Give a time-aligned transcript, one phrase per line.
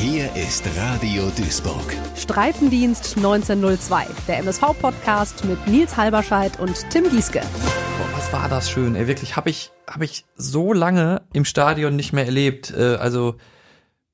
[0.00, 1.94] Hier ist Radio Duisburg.
[2.16, 7.40] Streifendienst 1902, der MSV-Podcast mit Nils Halberscheid und Tim Gieske.
[7.40, 11.96] Boah, was war das schön, ey, wirklich, habe ich, hab ich so lange im Stadion
[11.96, 13.34] nicht mehr erlebt, äh, also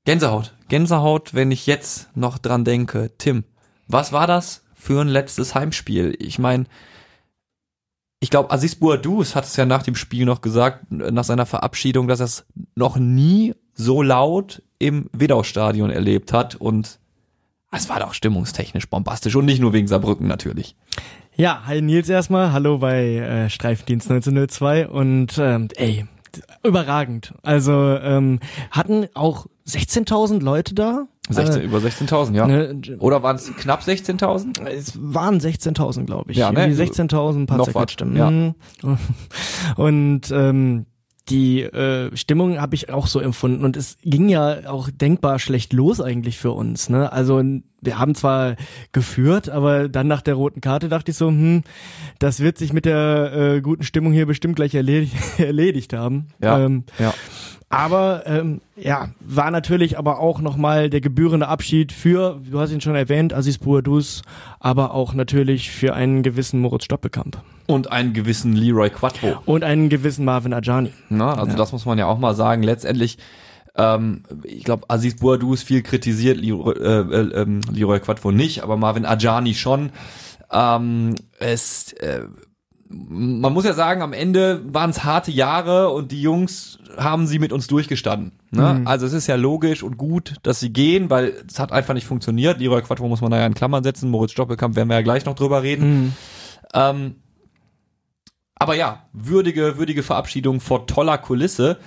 [0.03, 3.11] Gänsehaut, Gänsehaut, wenn ich jetzt noch dran denke.
[3.17, 3.45] Tim,
[3.87, 6.17] was war das für ein letztes Heimspiel?
[6.19, 6.65] Ich meine,
[8.19, 12.09] ich glaube, Aziz Bouadouz hat es ja nach dem Spiel noch gesagt, nach seiner Verabschiedung,
[12.09, 12.45] dass er es
[12.75, 16.99] noch nie so laut im Wedau-Stadion erlebt hat und
[17.71, 20.75] es war doch stimmungstechnisch bombastisch und nicht nur wegen Saarbrücken natürlich.
[21.35, 26.05] Ja, hi Nils erstmal, hallo bei äh, Streifendienst 1902 und ähm, ey,
[26.63, 27.33] überragend.
[27.43, 28.39] Also ähm,
[28.71, 31.07] hatten auch 16.000 Leute da.
[31.29, 32.47] 16, Äh, über 16.000, ja.
[32.47, 34.65] ne, Oder waren es knapp 16.000?
[34.65, 36.37] Es waren 16.000, glaube ich.
[36.37, 36.67] Ja, ne?
[36.67, 38.53] Irgendwie 16.000, ein paar Noch was, ja.
[39.75, 40.85] Und ähm,
[41.29, 45.73] die äh, Stimmung habe ich auch so empfunden und es ging ja auch denkbar schlecht
[45.73, 46.89] los eigentlich für uns.
[46.89, 47.11] Ne?
[47.11, 47.41] Also
[47.81, 48.55] wir haben zwar
[48.91, 51.63] geführt, aber dann nach der roten Karte dachte ich so, hm,
[52.19, 56.27] das wird sich mit der äh, guten Stimmung hier bestimmt gleich erledigt, erledigt haben.
[56.41, 57.13] Ja, Ähm, ja.
[57.69, 62.79] Aber ähm, ja, war natürlich aber auch nochmal der gebührende Abschied für, du hast ihn
[62.79, 64.21] schon erwähnt, Aziz Bouadouz,
[64.59, 69.41] aber auch natürlich für einen gewissen Moritz Stoppelkamp Und einen gewissen Leroy Quattro.
[69.45, 70.93] und einen gewissen Marvin Ajani.
[71.09, 72.63] Na, also das muss man ja auch mal sagen.
[72.63, 73.17] Letztendlich,
[73.75, 78.77] ähm, ich glaube, Aziz Bouadouz viel kritisiert, Leroy, äh, äh, ähm, Leroy Quattro nicht, aber
[78.77, 79.91] Marvin Ajani schon.
[80.51, 82.21] Ähm, es, äh,
[82.89, 87.39] man muss ja sagen, am Ende waren es harte Jahre und die Jungs haben sie
[87.39, 88.31] mit uns durchgestanden.
[88.51, 88.81] Ne?
[88.85, 92.07] Also es ist ja logisch und gut, dass sie gehen, weil es hat einfach nicht
[92.07, 92.59] funktioniert.
[92.59, 94.09] Leroy Quattro muss man da ja in Klammern setzen.
[94.09, 96.15] Moritz Stoppelkamp werden wir ja gleich noch drüber reden.
[96.73, 97.15] Ähm,
[98.55, 101.77] aber ja, würdige, würdige Verabschiedung vor toller Kulisse.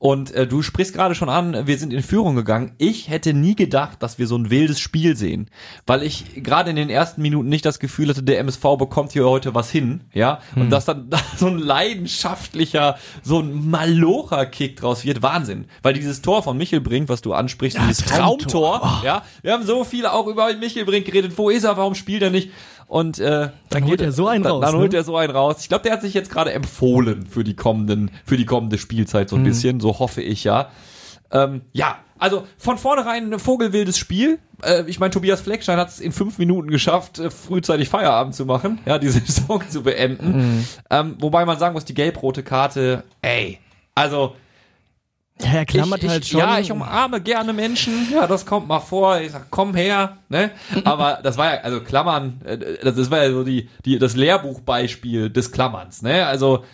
[0.00, 2.72] Und äh, du sprichst gerade schon an, wir sind in Führung gegangen.
[2.78, 5.50] Ich hätte nie gedacht, dass wir so ein wildes Spiel sehen,
[5.86, 9.28] weil ich gerade in den ersten Minuten nicht das Gefühl hatte, der MSV bekommt hier
[9.28, 15.04] heute was hin, ja, und dass dann da so ein leidenschaftlicher, so ein Malocher-Kick draus
[15.04, 18.80] wird, Wahnsinn, weil dieses Tor von Michel Brink, was du ansprichst, dieses Traumtor.
[18.80, 21.94] Traumtor, ja, wir haben so viel auch über Michel Brink geredet, wo ist er, warum
[21.94, 22.50] spielt er nicht?
[22.90, 24.80] Und äh, Dann holt er so einen dann, raus, Dann ne?
[24.80, 25.58] holt er so einen raus.
[25.60, 29.28] Ich glaube, der hat sich jetzt gerade empfohlen für die kommenden, für die kommende Spielzeit
[29.28, 29.78] so ein bisschen.
[29.78, 30.70] So hoffe ich ja.
[31.30, 34.40] Ähm, ja, also von vornherein ein vogelwildes Spiel.
[34.64, 38.44] Äh, ich meine, Tobias Fleckstein hat es in fünf Minuten geschafft, äh, frühzeitig Feierabend zu
[38.44, 40.66] machen, ja, diese Saison zu beenden.
[40.90, 43.60] Ähm, wobei man sagen muss, die gelb-rote Karte, ey,
[43.94, 44.34] also
[45.42, 46.40] er klammert ich, ich, halt schon.
[46.40, 48.08] Ja, ich umarme gerne Menschen.
[48.12, 49.20] Ja, das kommt mal vor.
[49.20, 50.50] Ich sag, komm her, ne?
[50.84, 54.16] Aber das war ja, also Klammern, äh, das, das war ja so die, die, das
[54.16, 56.26] Lehrbuchbeispiel des Klammerns, ne?
[56.26, 56.64] Also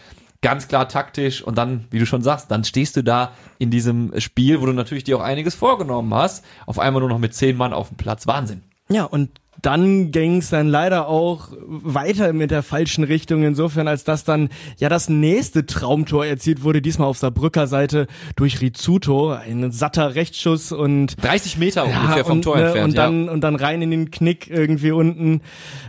[0.42, 4.12] ganz klar taktisch und dann, wie du schon sagst, dann stehst du da in diesem
[4.20, 7.56] Spiel, wo du natürlich dir auch einiges vorgenommen hast, auf einmal nur noch mit zehn
[7.56, 8.26] Mann auf dem Platz.
[8.26, 8.62] Wahnsinn.
[8.88, 9.30] Ja, und
[9.62, 14.48] dann ging es dann leider auch weiter mit der falschen Richtung, insofern als dass dann
[14.78, 18.06] ja das nächste Traumtor erzielt wurde, diesmal auf Saarbrücker Seite
[18.36, 22.88] durch Rizzuto, ein satter Rechtsschuss und 30 Meter ungefähr vom und, Tor ne, entfernt.
[22.88, 25.40] und dann und dann rein in den Knick irgendwie unten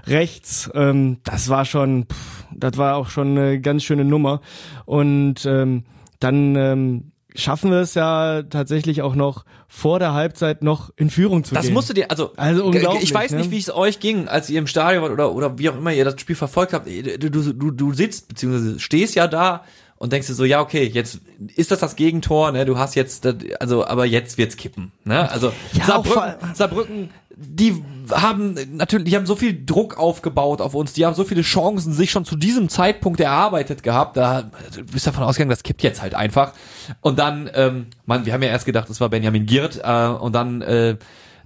[0.05, 0.69] rechts.
[0.73, 4.41] Ähm, das war schon, pff, das war auch schon eine ganz schöne Nummer.
[4.85, 5.83] Und ähm,
[6.19, 11.43] dann ähm, schaffen wir es ja tatsächlich auch noch vor der Halbzeit noch in Führung
[11.43, 11.73] zu Das gehen.
[11.73, 13.37] musst du dir, also, Also unglaublich, ich weiß ne?
[13.37, 15.93] nicht, wie es euch ging, als ihr im Stadion wart oder, oder wie auch immer
[15.93, 16.87] ihr das Spiel verfolgt habt.
[16.87, 19.63] Du, du, du, du sitzt, beziehungsweise stehst ja da
[19.97, 21.19] und denkst dir so, ja, okay, jetzt
[21.55, 23.27] ist das das Gegentor, ne, du hast jetzt,
[23.59, 29.27] also, aber jetzt wird's kippen, ne, also, Ja, Saarbrücken, Saarbrücken, die haben natürlich, die haben
[29.27, 32.69] so viel Druck aufgebaut auf uns, die haben so viele Chancen sich schon zu diesem
[32.69, 36.53] Zeitpunkt erarbeitet gehabt, da also, du bist davon ausgegangen, das kippt jetzt halt einfach.
[37.01, 40.33] Und dann, ähm, man, wir haben ja erst gedacht, das war Benjamin Giert, äh, und
[40.33, 40.97] dann äh,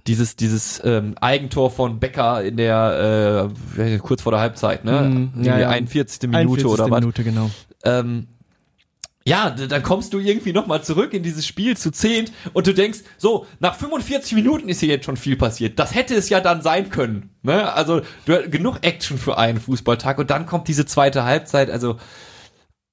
[0.06, 5.30] dieses dieses ähm, Eigentor von Becker in der äh, kurz vor der Halbzeit, ne?
[5.36, 5.68] Die ja, ja.
[5.68, 6.22] 41.
[6.22, 6.66] Minute 41.
[6.66, 7.00] oder was?
[7.00, 7.50] Minute, genau.
[7.84, 8.26] ähm,
[9.24, 13.00] ja, dann kommst du irgendwie nochmal zurück in dieses Spiel zu zehnt und du denkst,
[13.18, 15.78] so, nach 45 Minuten ist hier jetzt schon viel passiert.
[15.78, 17.30] Das hätte es ja dann sein können.
[17.42, 17.72] Ne?
[17.72, 21.70] Also du, genug Action für einen Fußballtag und dann kommt diese zweite Halbzeit.
[21.70, 21.98] Also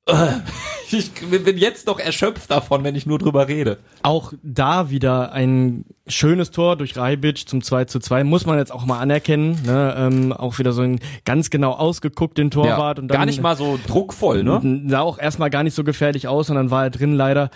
[0.91, 3.77] ich bin jetzt noch erschöpft davon, wenn ich nur drüber rede.
[4.03, 8.71] Auch da wieder ein schönes Tor durch Reibic zum 2 zu 2, muss man jetzt
[8.71, 9.61] auch mal anerkennen.
[9.65, 9.95] Ne?
[9.97, 13.00] Ähm, auch wieder so ein ganz genau ausgeguckten Torwart.
[13.00, 14.83] und dann, gar nicht mal so druckvoll, ne?
[14.88, 17.50] Sah auch erstmal gar nicht so gefährlich aus und dann war er drin leider.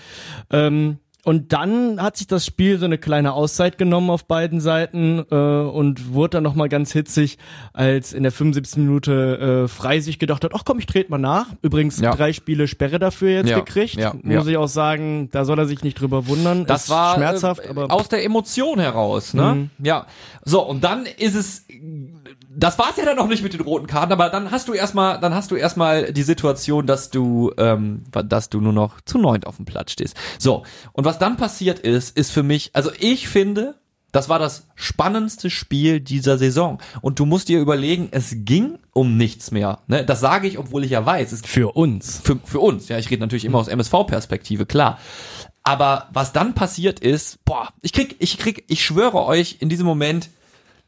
[0.52, 5.24] Ähm, und dann hat sich das Spiel so eine kleine Auszeit genommen auf beiden Seiten
[5.32, 7.38] äh, und wurde dann nochmal ganz hitzig,
[7.72, 8.78] als in der 75.
[8.78, 11.48] Minute äh, Frei sich gedacht hat, ach komm, ich trete mal nach.
[11.62, 12.12] Übrigens Ja.
[12.14, 13.96] drei Spiele Sperre dafür jetzt Ja, gekriegt.
[13.96, 16.66] ja, Muss ich auch sagen, da soll er sich nicht drüber wundern.
[16.66, 19.70] Das Ist war schmerzhaft, äh, aber aus der Emotion heraus, ne?
[19.80, 20.08] Ja.
[20.44, 21.66] So, und dann ist es
[22.56, 25.20] das war's ja dann noch nicht mit den roten Karten, aber dann hast du erstmal,
[25.20, 29.48] dann hast du erstmal die Situation, dass du, ähm, dass du nur noch zu neunt
[29.48, 30.16] auf dem Platz stehst.
[30.40, 30.64] So
[30.94, 33.76] und was dann passiert ist, ist für mich, also ich finde,
[34.14, 36.80] das war das spannendste Spiel dieser Saison.
[37.02, 39.80] Und du musst dir überlegen, es ging um nichts mehr.
[39.88, 40.06] Ne?
[40.06, 42.22] Das sage ich, obwohl ich ja weiß, es für uns.
[42.24, 42.90] für, für uns.
[42.90, 45.00] Ja, ich rede natürlich immer aus MSV-Perspektive, klar.
[45.64, 49.88] Aber was dann passiert ist, boah, ich krieg, ich krieg, ich schwöre euch in diesem
[49.88, 50.30] Moment,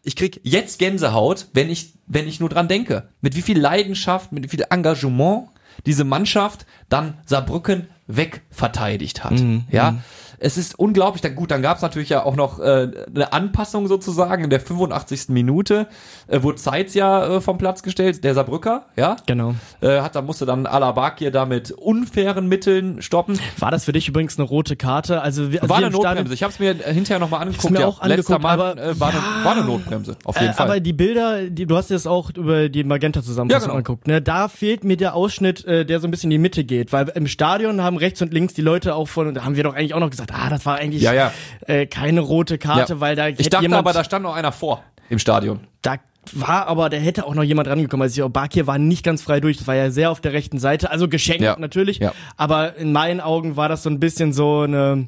[0.05, 3.09] ich krieg jetzt Gänsehaut, wenn ich, wenn ich nur dran denke.
[3.21, 5.49] Mit wie viel Leidenschaft, mit wie viel Engagement
[5.85, 9.33] diese Mannschaft dann Saarbrücken wegverteidigt hat.
[9.71, 9.97] ja,
[10.39, 11.21] es ist unglaublich.
[11.21, 14.59] Dann, gut, dann gab es natürlich ja auch noch äh, eine Anpassung sozusagen in der
[14.59, 15.29] 85.
[15.29, 15.87] Minute.
[16.27, 19.15] Äh, wurde Zeitz ja äh, vom Platz gestellt, der Saarbrücker, ja.
[19.25, 19.55] Genau.
[19.81, 23.39] Äh, hat, da musste dann Alabakir da mit unfairen Mitteln stoppen.
[23.59, 25.21] War das für dich übrigens eine rote Karte?
[25.21, 26.33] Also, wir, also War eine Notbremse.
[26.33, 27.71] Ich habe es mir hinterher nochmal angeguckt.
[27.71, 30.51] mir ja, auch letzter angeguckt, Mann aber- äh, war, eine, war eine Notbremse, auf jeden
[30.51, 30.67] Äh, Fall.
[30.67, 33.77] Aber die Bilder, die, du hast jetzt auch über die Magenta-Zusammenfassung Ja, genau.
[33.77, 34.21] angeguckt, ne?
[34.21, 37.09] Da fehlt mir der Ausschnitt, äh, der so ein bisschen in die Mitte geht, weil
[37.15, 39.93] im Stadion haben rechts und links die Leute auch von, da haben wir doch eigentlich
[39.93, 41.31] auch noch gesagt, ah, das war eigentlich Ja, ja.
[41.67, 44.83] Äh, keine rote Karte, weil da ich dachte jemand, aber, da stand noch einer vor
[45.09, 45.59] im Stadion.
[45.81, 45.97] da
[46.33, 48.03] war aber, da hätte auch noch jemand rangekommen.
[48.03, 50.89] Also Bakir war nicht ganz frei durch, das war ja sehr auf der rechten Seite,
[50.89, 51.99] also geschenkt natürlich,
[52.37, 55.07] aber in meinen Augen war das so ein bisschen so eine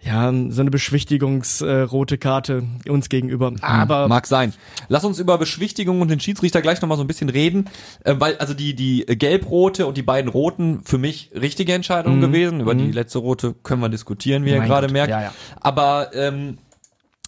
[0.00, 3.52] ja, so eine beschwichtigungsrote äh, Karte uns gegenüber.
[3.62, 4.54] Aber Mag sein.
[4.88, 7.68] Lass uns über Beschwichtigung und den Schiedsrichter gleich nochmal so ein bisschen reden,
[8.04, 12.60] äh, weil also die die gelb-rote und die beiden roten für mich richtige Entscheidungen gewesen.
[12.60, 14.66] Über die letzte rote können wir diskutieren, wie ihr Mhm.
[14.66, 15.10] Gerade merkt.
[15.10, 15.32] Ja, ja.
[15.60, 16.58] Aber ähm,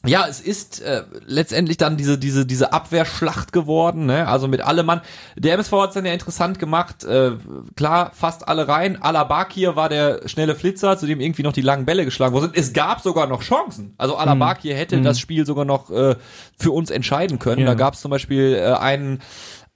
[0.06, 4.26] ja, es ist äh, letztendlich dann diese diese diese Abwehrschlacht geworden, ne?
[4.26, 5.02] Also mit allem Mann.
[5.36, 7.04] Der MSV hat es dann ja interessant gemacht.
[7.04, 7.32] Äh,
[7.76, 9.02] klar, fast alle rein.
[9.02, 12.56] Alabakir war der schnelle Flitzer, zu dem irgendwie noch die langen Bälle geschlagen worden sind.
[12.56, 13.94] Es gab sogar noch Chancen.
[13.98, 16.16] Also Alabakir hätte das Spiel sogar noch äh,
[16.58, 17.60] für uns entscheiden können.
[17.60, 17.66] Ja.
[17.66, 19.20] Da gab es zum Beispiel äh, einen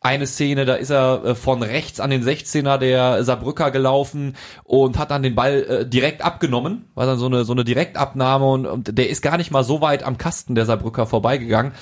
[0.04, 4.98] eine Szene, da ist er äh, von rechts an den 16er der Saarbrücker gelaufen und
[4.98, 8.66] hat dann den Ball äh, direkt abgenommen, war dann so eine so eine Direktabnahme und,
[8.66, 11.72] und der ist gar nicht mal so weit am Kasten der Saarbrücker vorbeigegangen.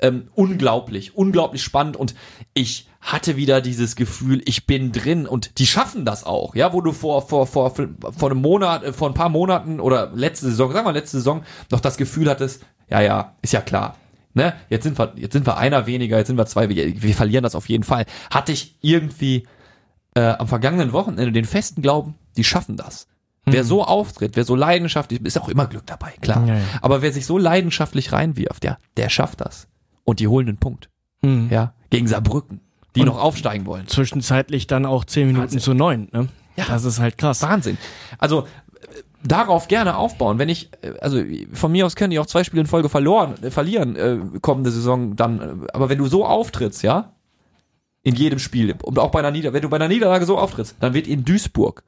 [0.00, 2.14] Ähm, unglaublich, unglaublich spannend und
[2.54, 6.80] ich hatte wieder dieses Gefühl, ich bin drin und die schaffen das auch, ja, wo
[6.82, 10.72] du vor vor vor vor einem Monat, äh, vor ein paar Monaten oder letzte Saison,
[10.72, 11.42] sagen wir letzte Saison
[11.72, 13.96] noch das Gefühl hattest, ja ja, ist ja klar,
[14.34, 17.14] ne, jetzt sind wir, jetzt sind wir einer weniger, jetzt sind wir zwei, wir, wir
[17.14, 18.06] verlieren das auf jeden Fall.
[18.30, 19.46] Hatte ich irgendwie
[20.14, 23.06] äh, am vergangenen Wochenende den festen Glauben, die schaffen das.
[23.44, 26.46] Wer so auftritt, wer so leidenschaftlich, ist auch immer Glück dabei, klar.
[26.46, 26.60] Ja, ja.
[26.80, 29.66] Aber wer sich so leidenschaftlich reinwirft, ja, der schafft das.
[30.04, 30.88] Und die holen den Punkt.
[31.24, 31.48] hm.
[31.50, 32.60] Ja, gegen Saarbrücken,
[32.94, 33.88] die Und- noch aufsteigen wollen.
[33.88, 35.58] zwischenzeitlich dann auch zehn Minuten Wahnsinn.
[35.58, 36.28] zu neun, ne?
[36.54, 36.66] Ja.
[36.68, 37.42] Das ist halt krass.
[37.42, 37.78] Wahnsinn.
[38.18, 38.46] Also
[39.24, 40.38] darauf gerne aufbauen.
[40.38, 41.22] Wenn ich, äh, also
[41.52, 44.70] von mir aus können die auch zwei Spiele in Folge verloren, äh, verlieren äh, kommende
[44.70, 45.40] Saison dann.
[45.40, 47.12] äh, Aber wenn du so auftrittst, ja,
[48.02, 50.76] in jedem Spiel und auch bei einer Niederlage, wenn du bei einer Niederlage so auftrittst,
[50.80, 51.84] dann wird in Duisburg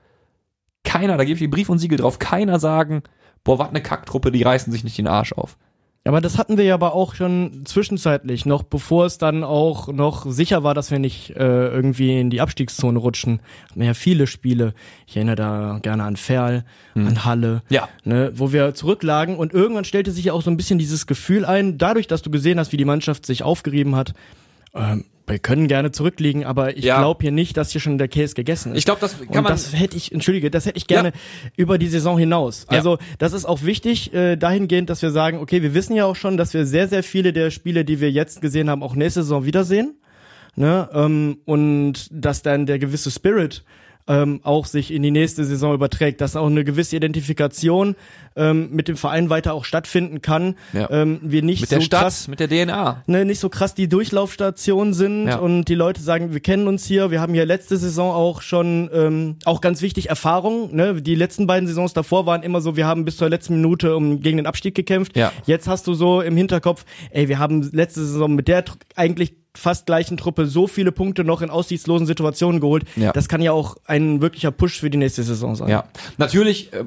[0.84, 3.02] keiner, da gebe ich den Brief und Siegel drauf, keiner sagen,
[3.42, 5.56] boah, was eine Kacktruppe, die reißen sich nicht den Arsch auf.
[6.06, 10.26] Aber das hatten wir ja aber auch schon zwischenzeitlich, noch bevor es dann auch noch
[10.30, 13.40] sicher war, dass wir nicht äh, irgendwie in die Abstiegszone rutschen.
[13.70, 14.74] Hatten wir ja viele Spiele.
[15.06, 16.64] Ich erinnere da gerne an Ferl,
[16.94, 17.88] an Halle, Ja.
[18.04, 21.46] ne, wo wir zurücklagen und irgendwann stellte sich ja auch so ein bisschen dieses Gefühl
[21.46, 24.12] ein, dadurch, dass du gesehen hast, wie die Mannschaft sich aufgerieben hat.
[24.74, 26.98] Ähm, wir können gerne zurückliegen, aber ich Ja.
[26.98, 28.78] glaube hier nicht, dass hier schon der Käse gegessen ist.
[28.78, 29.46] Ich glaube, das kann und man.
[29.46, 31.12] das hätte ich, entschuldige, das hätte ich gerne
[31.56, 32.66] über die Saison hinaus.
[32.70, 32.76] Ja.
[32.78, 36.16] Also das ist auch wichtig äh, dahingehend, dass wir sagen, okay, wir wissen ja auch
[36.16, 39.22] schon, dass wir sehr, sehr viele der Spiele, die wir jetzt gesehen haben, auch nächste
[39.22, 39.94] Saison wiedersehen.
[40.56, 40.88] Ne?
[40.92, 43.64] Ähm, und dass dann der gewisse Spirit
[44.06, 47.96] ähm, auch sich in die nächste Saison überträgt, dass auch eine gewisse Identifikation
[48.36, 50.56] ähm, mit dem Verein weiter auch stattfinden kann.
[50.72, 50.90] Ja.
[50.90, 53.02] Ähm, wir nicht mit der so Stadt, krass mit der DNA.
[53.06, 55.38] ne, nicht so krass die Durchlaufstation sind Ja.
[55.38, 58.90] und die Leute sagen, wir kennen uns hier, wir haben hier letzte Saison auch schon,
[58.92, 60.74] ähm, auch ganz wichtig, Erfahrung.
[60.74, 61.00] Ne?
[61.00, 64.20] Die letzten beiden Saisons davor waren immer so, wir haben bis zur letzten Minute um,
[64.20, 65.16] gegen den Abstieg gekämpft.
[65.16, 65.32] Ja.
[65.46, 68.64] Jetzt hast du so im Hinterkopf, ey, wir haben letzte Saison mit der
[68.96, 72.84] eigentlich fast gleichen Truppe so viele Punkte noch in aussichtslosen Situationen geholt.
[72.96, 73.12] Ja.
[73.12, 75.68] Das kann ja auch ein wirklicher Push für die nächste Saison sein.
[75.68, 75.84] Ja,
[76.18, 76.84] natürlich äh,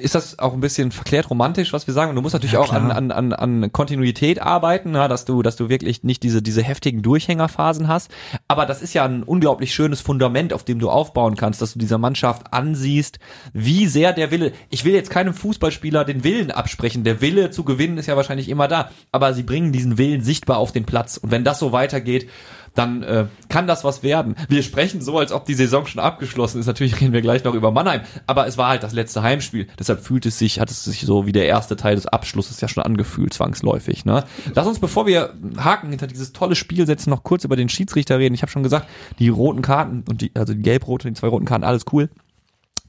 [0.00, 2.10] ist das auch ein bisschen verklärt romantisch, was wir sagen.
[2.10, 5.56] Und du musst natürlich auch an, an, an, an Kontinuität arbeiten, ja, dass du, dass
[5.56, 8.10] du wirklich nicht diese, diese heftigen Durchhängerphasen hast.
[8.48, 11.78] Aber das ist ja ein unglaublich schönes Fundament, auf dem du aufbauen kannst, dass du
[11.78, 13.18] dieser Mannschaft ansiehst,
[13.52, 17.04] wie sehr der Wille, ich will jetzt keinem Fußballspieler den Willen absprechen.
[17.04, 18.90] Der Wille zu gewinnen ist ja wahrscheinlich immer da.
[19.12, 21.16] Aber sie bringen diesen Willen sichtbar auf den Platz.
[21.16, 22.28] Und wenn das so weitergeht,
[22.74, 24.36] dann äh, kann das was werden.
[24.48, 26.66] Wir sprechen so, als ob die Saison schon abgeschlossen ist.
[26.66, 29.66] Natürlich reden wir gleich noch über Mannheim, aber es war halt das letzte Heimspiel.
[29.78, 32.68] Deshalb fühlt es sich, hat es sich so wie der erste Teil des Abschlusses ja
[32.68, 34.04] schon angefühlt, zwangsläufig.
[34.04, 34.24] Ne?
[34.54, 38.18] Lass uns, bevor wir Haken hinter dieses tolle Spiel setzen, noch kurz über den Schiedsrichter
[38.18, 38.34] reden.
[38.34, 41.46] Ich habe schon gesagt, die roten Karten und die, also die gelb-rote, die zwei roten
[41.46, 42.08] Karten, alles cool.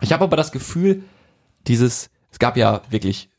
[0.02, 1.04] Ich habe aber das Gefühl,
[1.68, 3.30] dieses, es gab ja wirklich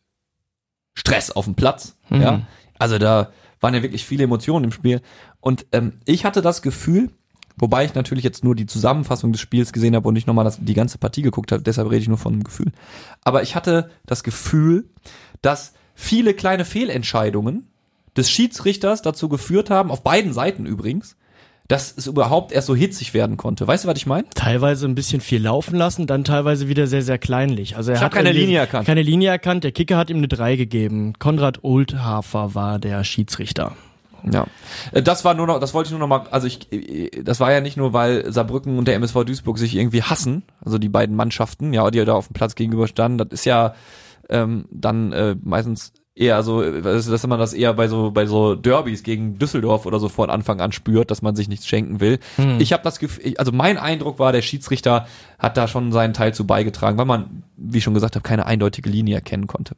[0.95, 1.97] Stress auf dem Platz.
[2.09, 2.23] Mhm.
[2.23, 2.43] Ja,
[2.79, 3.31] also da
[3.61, 5.01] waren ja wirklich viele Emotionen im Spiel.
[5.43, 7.11] Und ähm, ich hatte das Gefühl,
[7.57, 10.59] wobei ich natürlich jetzt nur die Zusammenfassung des Spiels gesehen habe und nicht nochmal das,
[10.61, 12.73] die ganze Partie geguckt habe, deshalb rede ich nur von einem Gefühl.
[13.25, 14.89] Aber ich hatte das Gefühl,
[15.43, 17.69] dass viele kleine Fehlentscheidungen
[18.17, 21.17] des Schiedsrichters dazu geführt haben, auf beiden Seiten übrigens,
[21.67, 23.67] dass es überhaupt erst so hitzig werden konnte.
[23.67, 24.29] Weißt du, was ich meine?
[24.35, 27.77] Teilweise ein bisschen viel laufen lassen, dann teilweise wieder sehr, sehr kleinlich.
[27.77, 28.87] Also er ich hat keine Linie erkannt.
[28.87, 29.65] Keine Linie erkannt.
[29.65, 31.15] Der Kicker hat ihm eine 3 gegeben.
[31.19, 33.75] Konrad Oldhafer war der Schiedsrichter.
[34.31, 34.47] Ja,
[34.93, 37.41] äh, das war nur noch, das wollte ich nur noch mal, also ich, äh, das
[37.41, 40.89] war ja nicht nur, weil Saarbrücken und der MSV Duisburg sich irgendwie hassen, also die
[40.89, 43.75] beiden Mannschaften, ja, die da auf dem Platz gegenüber standen, das ist ja
[44.29, 48.55] ähm, dann äh, meistens eher so, dass, dass man das eher bei so bei so
[48.55, 52.19] Derbys gegen Düsseldorf oder so von Anfang an spürt, dass man sich nichts schenken will.
[52.37, 52.61] Hm.
[52.61, 55.07] Ich habe das Gefühl, also mein Eindruck war, der Schiedsrichter
[55.39, 58.45] hat da schon seinen Teil zu beigetragen, weil man, wie ich schon gesagt habe, keine
[58.45, 59.75] eindeutige Linie erkennen konnte.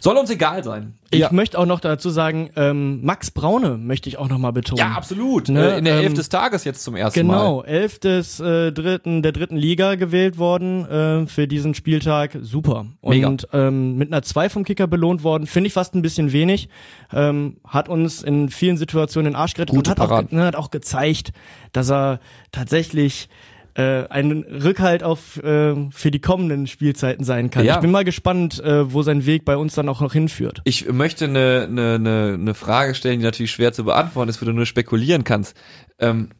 [0.00, 0.94] Soll uns egal sein.
[1.10, 1.32] Ich ja.
[1.32, 4.78] möchte auch noch dazu sagen, ähm, Max Braune möchte ich auch noch mal betonen.
[4.78, 5.48] Ja, absolut.
[5.48, 5.78] Ne?
[5.78, 7.38] In der Elf ähm, des Tages jetzt zum ersten genau, Mal.
[7.38, 12.36] Genau, Elf des äh, dritten, der dritten Liga gewählt worden äh, für diesen Spieltag.
[12.42, 12.86] Super.
[13.00, 15.46] Und ähm, mit einer 2 vom Kicker belohnt worden.
[15.46, 16.68] Finde ich fast ein bisschen wenig.
[17.12, 20.56] Ähm, hat uns in vielen Situationen den Arsch gerettet Gute und hat auch, ne, hat
[20.56, 21.32] auch gezeigt,
[21.72, 22.20] dass er
[22.52, 23.30] tatsächlich
[23.78, 27.64] äh, ein Rückhalt auf äh, für die kommenden Spielzeiten sein kann.
[27.64, 27.76] Ja.
[27.76, 30.60] Ich bin mal gespannt, äh, wo sein Weg bei uns dann auch noch hinführt.
[30.64, 34.46] Ich möchte eine, eine, eine, eine Frage stellen, die natürlich schwer zu beantworten ist, wo
[34.46, 35.56] du nur spekulieren kannst.
[36.00, 36.30] Ähm,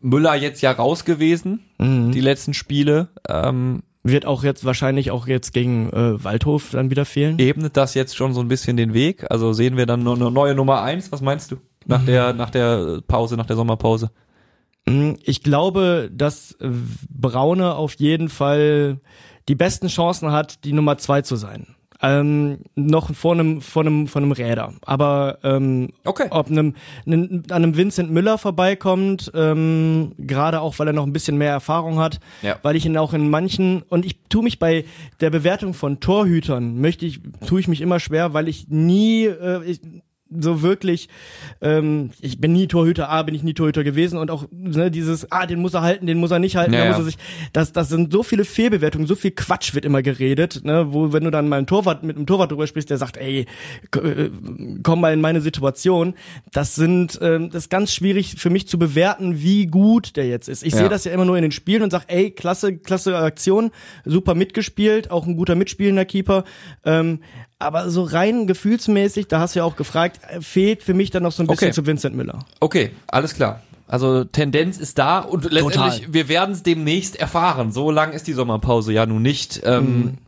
[0.00, 2.10] Müller jetzt ja raus gewesen, mhm.
[2.10, 3.10] die letzten Spiele.
[3.28, 7.38] Ähm, wird auch jetzt wahrscheinlich auch jetzt gegen äh, Waldhof dann wieder fehlen.
[7.38, 9.30] Ebnet das jetzt schon so ein bisschen den Weg?
[9.30, 11.12] Also sehen wir dann nur eine neue Nummer eins?
[11.12, 11.58] Was meinst du?
[11.86, 12.06] Nach mhm.
[12.06, 14.10] der, nach der Pause, nach der Sommerpause?
[14.88, 16.70] Mm, ich glaube, dass äh,
[17.10, 19.00] Braune auf jeden Fall
[19.48, 21.74] die besten Chancen hat, die Nummer zwei zu sein.
[22.00, 24.72] Ähm, noch vor einem, vor einem, von einem Räder.
[24.82, 26.28] Aber ähm, okay.
[26.30, 26.74] ob einem,
[27.06, 31.50] einem, an einem Vincent Müller vorbeikommt, ähm, gerade auch, weil er noch ein bisschen mehr
[31.50, 32.56] Erfahrung hat, ja.
[32.62, 34.84] weil ich ihn auch in manchen und ich tue mich bei
[35.20, 39.64] der Bewertung von Torhütern möchte ich, tue ich mich immer schwer, weil ich nie, äh,
[39.64, 39.80] ich,
[40.30, 41.08] so wirklich,
[41.60, 45.30] ähm, ich bin nie Torhüter, A, bin ich nie Torhüter gewesen und auch ne, dieses,
[45.32, 47.18] ah, den muss er halten, den muss er nicht halten, ja, da muss er sich,
[47.52, 51.24] das, das sind so viele Fehlbewertungen, so viel Quatsch wird immer geredet, ne, wo, wenn
[51.24, 53.46] du dann mal einen Torwart, mit einem Torwart drüber sprichst, der sagt, ey,
[53.96, 54.30] äh,
[54.82, 56.14] komm mal in meine Situation,
[56.52, 60.48] das sind, ähm, das ist ganz schwierig für mich zu bewerten, wie gut der jetzt
[60.48, 60.62] ist.
[60.62, 60.80] Ich ja.
[60.80, 63.70] sehe das ja immer nur in den Spielen und sag, ey, klasse, klasse Aktion,
[64.04, 66.44] super mitgespielt, auch ein guter mitspielender Keeper,
[66.84, 67.20] ähm,
[67.58, 71.32] aber so rein gefühlsmäßig, da hast du ja auch gefragt, fehlt für mich dann noch
[71.32, 71.74] so ein bisschen okay.
[71.74, 72.40] zu Vincent Müller.
[72.60, 73.62] Okay, alles klar.
[73.88, 76.12] Also Tendenz ist da und letztendlich, Total.
[76.12, 77.72] wir werden es demnächst erfahren.
[77.72, 79.62] So lang ist die Sommerpause ja nun nicht.
[79.64, 80.18] Ähm, mhm.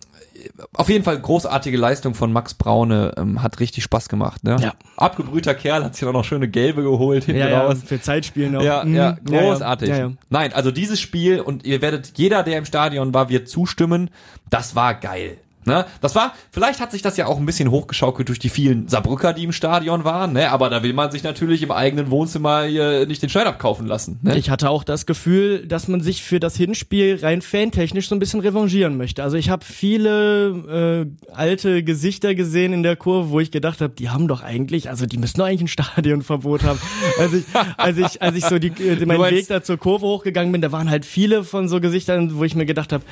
[0.72, 4.42] Auf jeden Fall großartige Leistung von Max Braune, ähm, hat richtig Spaß gemacht.
[4.42, 4.56] Ne?
[4.58, 4.72] Ja.
[4.96, 7.78] Abgebrühter Kerl, hat sich auch noch schöne Gelbe geholt hinten ja, raus.
[7.82, 8.62] Ja, für Zeitspielen auch.
[8.62, 8.96] Ja, mhm.
[8.96, 9.90] ja, großartig.
[9.90, 10.12] Ja, ja.
[10.30, 14.08] Nein, also dieses Spiel und ihr werdet, jeder, der im Stadion war, wird zustimmen,
[14.48, 15.36] das war geil.
[15.66, 15.84] Ne?
[16.00, 19.34] Das war, vielleicht hat sich das ja auch ein bisschen hochgeschaukelt durch die vielen Saarbrücker,
[19.34, 20.50] die im Stadion waren, ne?
[20.50, 24.18] aber da will man sich natürlich im eigenen Wohnzimmer hier nicht den Schein abkaufen lassen.
[24.22, 24.38] Ne?
[24.38, 28.20] Ich hatte auch das Gefühl, dass man sich für das Hinspiel rein fantechnisch so ein
[28.20, 29.22] bisschen revanchieren möchte.
[29.22, 33.92] Also ich habe viele äh, alte Gesichter gesehen in der Kurve, wo ich gedacht habe,
[33.92, 36.80] die haben doch eigentlich, also die müssen doch eigentlich ein Stadionverbot haben.
[37.18, 37.44] als ich,
[37.76, 40.72] als ich, als ich so die, äh, meinen Weg da zur Kurve hochgegangen bin, da
[40.72, 43.04] waren halt viele von so Gesichtern, wo ich mir gedacht habe,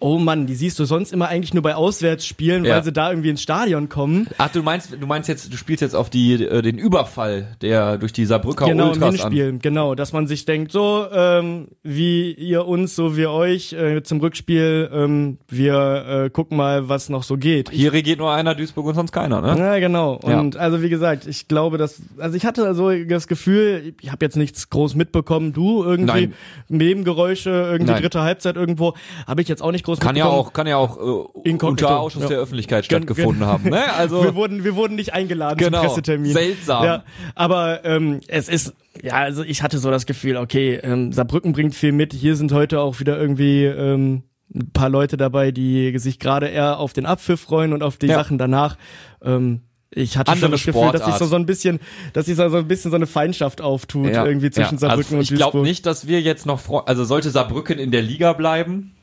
[0.00, 2.76] oh Mann, die siehst du sonst immer eigentlich nur bei Aus Auswärtsspielen, ja.
[2.76, 4.28] weil sie da irgendwie ins Stadion kommen.
[4.38, 7.98] Ach, du meinst, du meinst jetzt, du spielst jetzt auf die, äh, den Überfall, der
[7.98, 9.58] durch die Saarbrücker genau, Ultras im Hinspiel, an.
[9.60, 14.20] Genau, dass man sich denkt, so ähm, wie ihr uns, so wir euch äh, zum
[14.20, 17.70] Rückspiel, ähm, wir äh, gucken mal, was noch so geht.
[17.70, 19.58] Hier regiert nur einer, Duisburg und sonst keiner, ne?
[19.58, 20.14] Ja, genau.
[20.14, 20.60] Und ja.
[20.60, 24.36] also wie gesagt, ich glaube, dass, also ich hatte so das Gefühl, ich habe jetzt
[24.36, 26.34] nichts groß mitbekommen, du irgendwie Nein.
[26.68, 28.02] Nebengeräusche, irgendwie Nein.
[28.02, 28.94] dritte Halbzeit irgendwo,
[29.26, 30.34] habe ich jetzt auch nicht groß kann mitbekommen.
[30.34, 30.98] Ja auch, kann ja auch
[31.44, 31.48] äh,
[31.88, 32.28] unter Ausschuss ja.
[32.28, 33.70] der Öffentlichkeit stattgefunden gen- haben.
[33.70, 33.82] Ne?
[33.96, 35.78] Also wir wurden, wir wurden nicht eingeladen Genau.
[35.78, 36.32] zum Pressetermin.
[36.32, 36.84] Seltsam.
[36.84, 41.52] Ja, aber ähm, es ist, ja, also ich hatte so das Gefühl, okay, ähm, Saarbrücken
[41.52, 42.12] bringt viel mit.
[42.12, 44.22] Hier sind heute auch wieder irgendwie ähm,
[44.54, 48.06] ein paar Leute dabei, die sich gerade eher auf den Abpfiff freuen und auf die
[48.06, 48.14] Ja.
[48.16, 48.76] Sachen danach.
[49.22, 49.60] Ähm,
[49.96, 51.18] ich hatte Andere schon das Gefühl, dass sich Sportart.
[51.20, 51.78] so, so ein bisschen,
[52.14, 54.78] dass sich so so ein bisschen so eine Feinschaft auftut Ja, irgendwie zwischen ja.
[54.80, 55.62] Saarbrücken also und Ich glaube Duisburg.
[55.64, 58.96] nicht, dass wir jetzt noch, also sollte Saarbrücken in der Liga bleiben.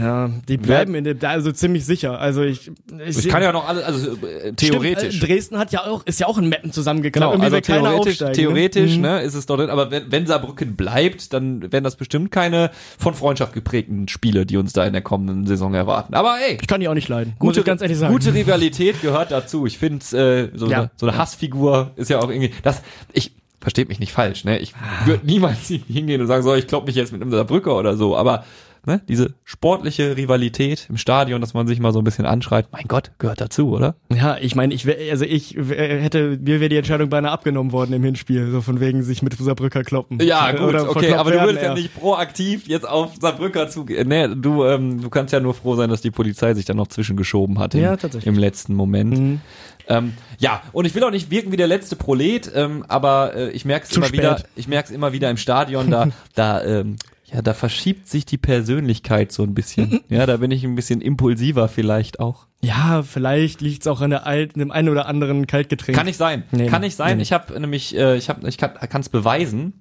[0.00, 2.18] Ja, die bleiben in der, also ziemlich sicher.
[2.18, 2.70] Also ich,
[3.06, 5.16] ich, Ich kann ja noch alles, also äh, theoretisch.
[5.16, 7.32] Stimmt, äh, Dresden hat ja auch, ist ja auch ein Mappen zusammengeklappt.
[7.32, 9.08] Genau, also theoretisch, aufsteigen, theoretisch ne?
[9.08, 12.70] ne, ist es dort drin, aber wenn, wenn Saarbrücken bleibt, dann werden das bestimmt keine
[12.98, 16.14] von Freundschaft geprägten Spiele, die uns da in der kommenden Saison erwarten.
[16.14, 17.34] Aber ey, Ich kann die auch nicht leiden.
[17.38, 18.12] gute, ganz ehrlich sagen.
[18.12, 19.66] gute Rivalität gehört dazu.
[19.66, 20.78] Ich finde, äh, so, Ja.
[20.78, 24.58] eine, so eine Hassfigur ist ja auch irgendwie, das, ich, versteht mich nicht falsch, ne,
[24.58, 24.74] ich
[25.06, 28.14] würde niemals hingehen und sagen, so, ich klopp mich jetzt mit einem Saarbrücker oder so,
[28.14, 28.44] aber,
[28.86, 32.84] ne, diese sportliche Rivalität im Stadion, dass man sich mal so ein bisschen anschreit, mein
[32.88, 33.94] Gott, gehört dazu, oder?
[34.12, 37.72] Ja, ich meine, ich wär, also ich wär, hätte, mir wäre die Entscheidung beinahe abgenommen
[37.72, 40.20] worden im Hinspiel, so von wegen sich mit Saarbrücker kloppen.
[40.20, 44.08] Ja, gut, Oder okay, aber du würdest ja nicht proaktiv jetzt auf Saarbrücker zugehen.
[44.08, 46.88] Nee, du, ähm, du kannst ja nur froh sein, dass die Polizei sich dann noch
[46.88, 48.26] zwischengeschoben hat im, Ja, tatsächlich.
[48.26, 49.18] im letzten Moment.
[49.18, 49.40] Mhm.
[49.86, 53.50] Ähm, ja, und ich will auch nicht wirken wie der letzte Prolet, ähm, aber äh,
[53.50, 54.20] ich merke es immer spät.
[54.20, 56.96] wieder, ich merke es immer wieder im Stadion, da, da, ähm,
[57.34, 60.02] ja, da verschiebt sich die Persönlichkeit so ein bisschen.
[60.08, 62.46] ja, da bin ich ein bisschen impulsiver vielleicht auch.
[62.62, 65.98] Ja, vielleicht liegt's auch an der alten, dem einen oder anderen Kaltgetränk.
[65.98, 66.44] Kann nicht sein.
[66.52, 67.16] Nee, kann nicht sein.
[67.16, 67.24] nee.
[67.24, 69.72] Ich habe nämlich, äh, ich habe, ich kann es beweisen.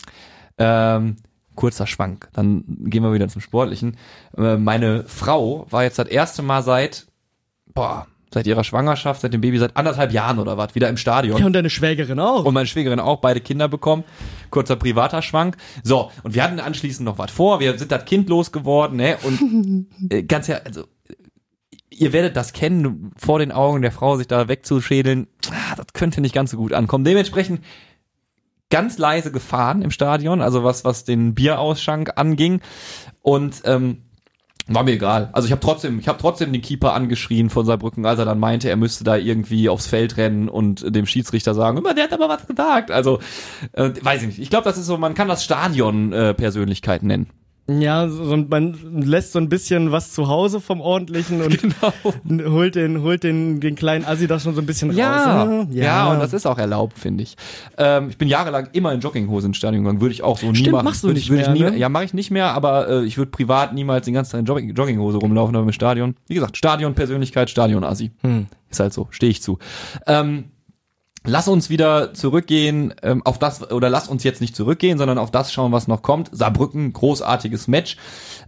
[0.57, 1.17] Ähm,
[1.53, 2.27] kurzer Schwank.
[2.33, 3.97] Dann gehen wir wieder zum Sportlichen.
[4.35, 7.05] Äh, meine Frau war jetzt das erste Mal seit,
[7.75, 11.39] boah, seit ihrer Schwangerschaft, seit dem Baby, seit anderthalb Jahren oder was, wieder im Stadion.
[11.39, 12.45] Ja, und deine Schwägerin auch.
[12.45, 14.03] Und meine Schwägerin auch, beide Kinder bekommen.
[14.49, 15.57] Kurzer privater Schwank.
[15.83, 17.59] So, und wir hatten anschließend noch was vor.
[17.59, 19.17] Wir sind das Kind losgeworden, ne?
[19.23, 20.85] Und äh, ganz ja, also
[21.89, 25.27] ihr werdet das kennen, vor den Augen der Frau sich da wegzuschädeln.
[25.49, 27.05] Ah, das könnte nicht ganz so gut ankommen.
[27.05, 27.61] Dementsprechend
[28.69, 32.61] ganz leise gefahren im Stadion, also was, was den Bierausschank anging.
[33.21, 34.02] Und ähm,
[34.67, 35.29] war mir egal.
[35.33, 38.39] Also ich habe trotzdem, ich habe trotzdem den Keeper angeschrien von Saarbrücken, als er dann
[38.39, 42.13] meinte, er müsste da irgendwie aufs Feld rennen und dem Schiedsrichter sagen, "Immer, der hat
[42.13, 42.89] aber was gesagt.
[42.91, 43.19] Also
[43.73, 44.39] äh, weiß ich nicht.
[44.39, 47.29] Ich glaube, das ist so, man kann das Stadion äh, Persönlichkeit nennen.
[47.65, 52.51] Ja, so, man lässt so ein bisschen was zu Hause vom Ordentlichen und Genau.
[52.51, 55.67] holt den, holt den, den kleinen Assi da schon so ein bisschen Ja, raus.
[55.71, 57.37] ja, und das ist auch erlaubt, finde ich.
[57.77, 60.55] Ähm, ich bin jahrelang immer in Jogginghose ins Stadion gegangen, würde ich auch so nie
[60.57, 60.83] Stimmt, machen.
[60.85, 61.77] machst du Würde nicht ich, mehr, nie, ne?
[61.77, 64.45] Ja, mache ich nicht mehr, aber äh, ich würde privat niemals den ganzen Tag in
[64.45, 66.15] Jogging, Jogginghose rumlaufen, aber im Stadion.
[66.27, 68.11] Wie gesagt, Stadion, Persönlichkeit, Stadion, Assi.
[68.23, 68.47] Hm.
[68.69, 69.57] Ist halt so, stehe ich zu.
[70.05, 70.45] Ähm,
[71.25, 75.31] lass uns wieder zurückgehen ähm, auf das, oder lass uns jetzt nicht zurückgehen, sondern auf
[75.31, 76.29] das schauen, was noch kommt.
[76.31, 77.97] Saarbrücken, großartiges Match.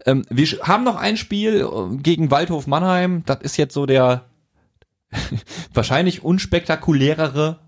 [0.05, 3.23] Ähm, wir haben noch ein Spiel äh, gegen Waldhof Mannheim.
[3.25, 4.25] Das ist jetzt so der
[5.73, 7.59] wahrscheinlich unspektakulärere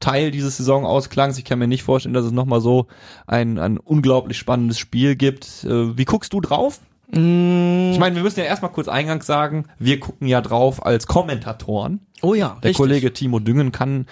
[0.00, 1.38] Teil dieses Saisonausklangs's.
[1.38, 2.88] Ich kann mir nicht vorstellen, dass es nochmal so
[3.26, 5.64] ein, ein unglaublich spannendes Spiel gibt.
[5.64, 6.80] Äh, wie guckst du drauf?
[7.12, 11.06] Mm, Ich meine, wir müssen ja erstmal kurz eingangs sagen, wir gucken ja drauf als
[11.06, 12.00] Kommentatoren.
[12.22, 12.76] oh ja, Der richtig.
[12.76, 14.06] Kollege Timo Düngen kann,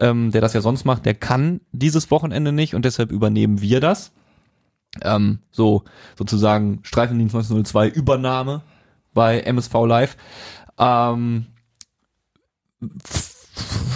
[0.00, 3.80] ähm, der das ja sonst macht, der kann dieses Wochenende nicht und deshalb übernehmen wir
[3.80, 4.12] das.
[5.02, 5.82] Ähm, so
[6.16, 8.62] sozusagen Streifendienst 1902 Übernahme
[9.12, 10.16] bei MSV Live.
[10.78, 11.46] Ähm,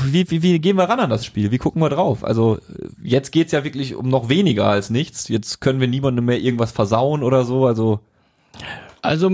[0.05, 1.51] wie, wie, wie gehen wir ran an das Spiel?
[1.51, 2.25] Wie gucken wir drauf?
[2.25, 2.59] Also
[3.03, 5.29] jetzt geht's ja wirklich um noch weniger als nichts.
[5.29, 7.66] Jetzt können wir niemandem mehr irgendwas versauen oder so.
[7.66, 8.01] Also
[9.03, 9.31] Also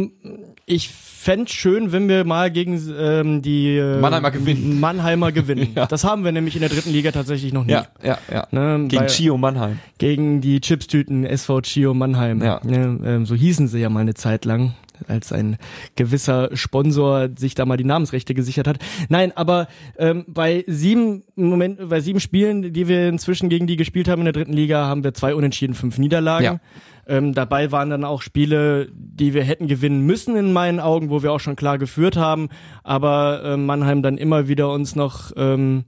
[0.67, 4.79] ich fänd schön, wenn wir mal gegen ähm, die äh, Mannheimer gewinnen.
[4.79, 5.69] Mannheimer gewinnen.
[5.75, 5.87] Ja.
[5.87, 7.73] Das haben wir nämlich in der dritten Liga tatsächlich noch nie.
[7.73, 8.47] ja, ja, ja.
[8.51, 9.79] Ne, Gegen bei- Chio Mannheim.
[9.99, 12.43] gegen die Chipstüten SV Chio Mannheim.
[12.43, 12.61] Ja.
[12.63, 14.75] Ne, ähm, so hießen sie ja mal eine Zeit lang,
[15.09, 15.57] als ein
[15.97, 18.77] gewisser Sponsor sich da mal die Namensrechte gesichert hat.
[19.09, 24.09] Nein, aber ähm, bei sieben Moment, bei sieben Spielen, die wir inzwischen gegen die gespielt
[24.09, 26.45] haben in der dritten Liga, haben wir zwei Unentschieden, fünf Niederlagen.
[26.45, 26.61] Ja.
[27.07, 31.23] Ähm, dabei waren dann auch Spiele, die wir hätten gewinnen müssen in meinen Augen, wo
[31.23, 32.49] wir auch schon klar geführt haben,
[32.83, 35.85] aber ähm, Mannheim dann immer wieder uns noch ähm,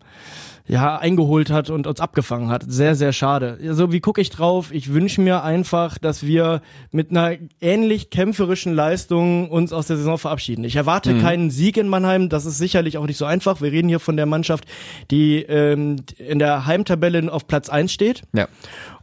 [0.68, 2.64] ja, eingeholt hat und uns abgefangen hat.
[2.66, 3.58] Sehr, sehr schade.
[3.62, 4.72] Also wie gucke ich drauf?
[4.72, 10.18] Ich wünsche mir einfach, dass wir mit einer ähnlich kämpferischen Leistung uns aus der Saison
[10.18, 10.64] verabschieden.
[10.64, 12.28] Ich erwarte keinen Sieg in Mannheim.
[12.28, 13.60] Das ist sicherlich auch nicht so einfach.
[13.60, 14.64] Wir reden hier von der Mannschaft,
[15.10, 18.22] die ähm, in der Heimtabelle auf Platz eins steht.
[18.32, 18.48] Ja.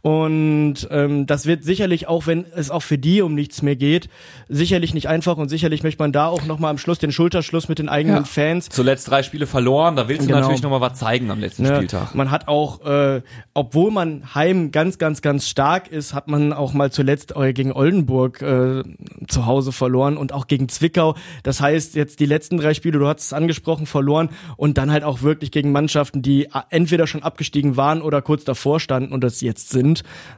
[0.08, 4.10] Und ähm, das wird sicherlich auch, wenn es auch für die um nichts mehr geht,
[4.50, 7.78] sicherlich nicht einfach und sicherlich möchte man da auch nochmal am Schluss den Schulterschluss mit
[7.78, 8.24] den eigenen Ja.
[8.24, 10.40] Fans Zuletzt drei Spiele verloren, da willst du Genau.
[10.40, 11.74] natürlich nochmal was zeigen am letzten Ne?
[11.76, 12.14] Spieltag.
[12.14, 13.22] Man hat auch, äh,
[13.54, 17.72] obwohl man heim ganz, ganz, ganz stark ist, hat man auch mal zuletzt äh, gegen
[17.72, 18.82] Oldenburg äh,
[19.26, 21.14] zu Hause verloren und auch gegen Zwickau.
[21.44, 25.02] Das heißt, jetzt die letzten drei Spiele, du hast es angesprochen, verloren und dann halt
[25.02, 29.24] auch wirklich gegen Mannschaften, die äh, entweder schon abgestiegen waren oder kurz davor standen und
[29.24, 29.93] das jetzt sind.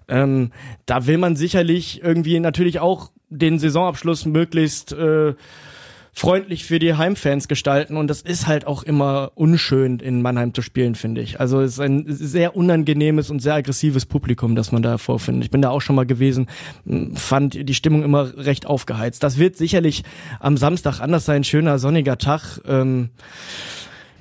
[0.09, 0.51] Ähm,
[0.85, 5.35] da will man sicherlich irgendwie natürlich auch den Saisonabschluss möglichst äh,
[6.17, 10.63] freundlich für die Heimfans gestalten und das ist halt auch immer unschön in Mannheim zu
[10.63, 11.41] spielen, finde ich.
[11.41, 15.45] Also es ist ein sehr unangenehmes und sehr aggressives Publikum, das man da vorfindet.
[15.45, 16.47] Ich bin da auch schon mal gewesen,
[16.87, 19.23] m, fand die Stimmung immer recht aufgeheizt.
[19.23, 20.05] Das wird sicherlich
[20.41, 22.63] am Samstag anders sein, schöner sonniger Tag.
[22.67, 23.11] Ähm,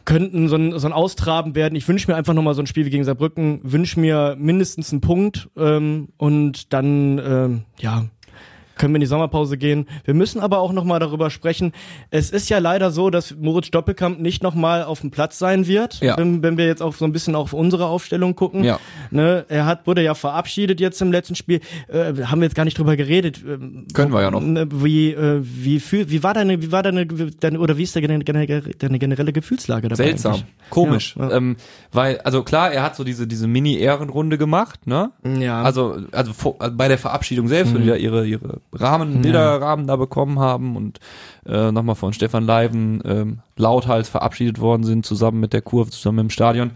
[0.06, 1.76] könnten so ein, so ein Austraben werden.
[1.76, 5.02] Ich wünsche mir einfach nochmal so ein Spiel wie gegen Saarbrücken, wünsche mir mindestens einen
[5.02, 8.06] Punkt ähm, und dann, ähm, ja,
[8.78, 9.88] können wir in die Sommerpause gehen.
[10.04, 11.72] Wir müssen aber auch nochmal darüber sprechen.
[12.12, 16.02] Es ist ja leider so, dass Moritz Doppelkamp nicht nochmal auf dem Platz sein wird,
[16.02, 16.18] Ja.
[16.18, 18.66] wenn, wenn wir jetzt auch so ein bisschen auf unsere Aufstellung gucken.
[18.66, 18.80] Ja.
[19.12, 21.62] Ne, er hat, wurde ja verabschiedet jetzt im letzten Spiel.
[21.88, 23.42] Äh, haben wir jetzt gar nicht drüber geredet.
[23.48, 24.42] Ähm, Können wir ja noch.
[24.42, 27.96] Ne, Wie, äh, wie, fühl, wie war deine, wie war deine, deine oder wie ist
[27.96, 30.04] deine, deine, generelle Gefühlslage dabei?
[30.04, 30.46] Seltsam, eigentlich?
[30.70, 31.38] komisch, Ja, ja.
[31.38, 31.56] Ähm,
[31.92, 35.12] weil also klar, er hat so diese diese Mini-Ehrenrunde gemacht, ne?
[35.24, 35.62] Ja.
[35.64, 39.88] Also also vor, also bei der Verabschiedung selbst, wenn die da ihre ihre Rahmen, Bilderrahmen
[39.88, 41.00] da bekommen haben und
[41.46, 46.20] äh, nochmal von Stefan Leiven ähm, lauthals verabschiedet worden sind, zusammen mit der Kurve, zusammen
[46.20, 46.72] im Stadion.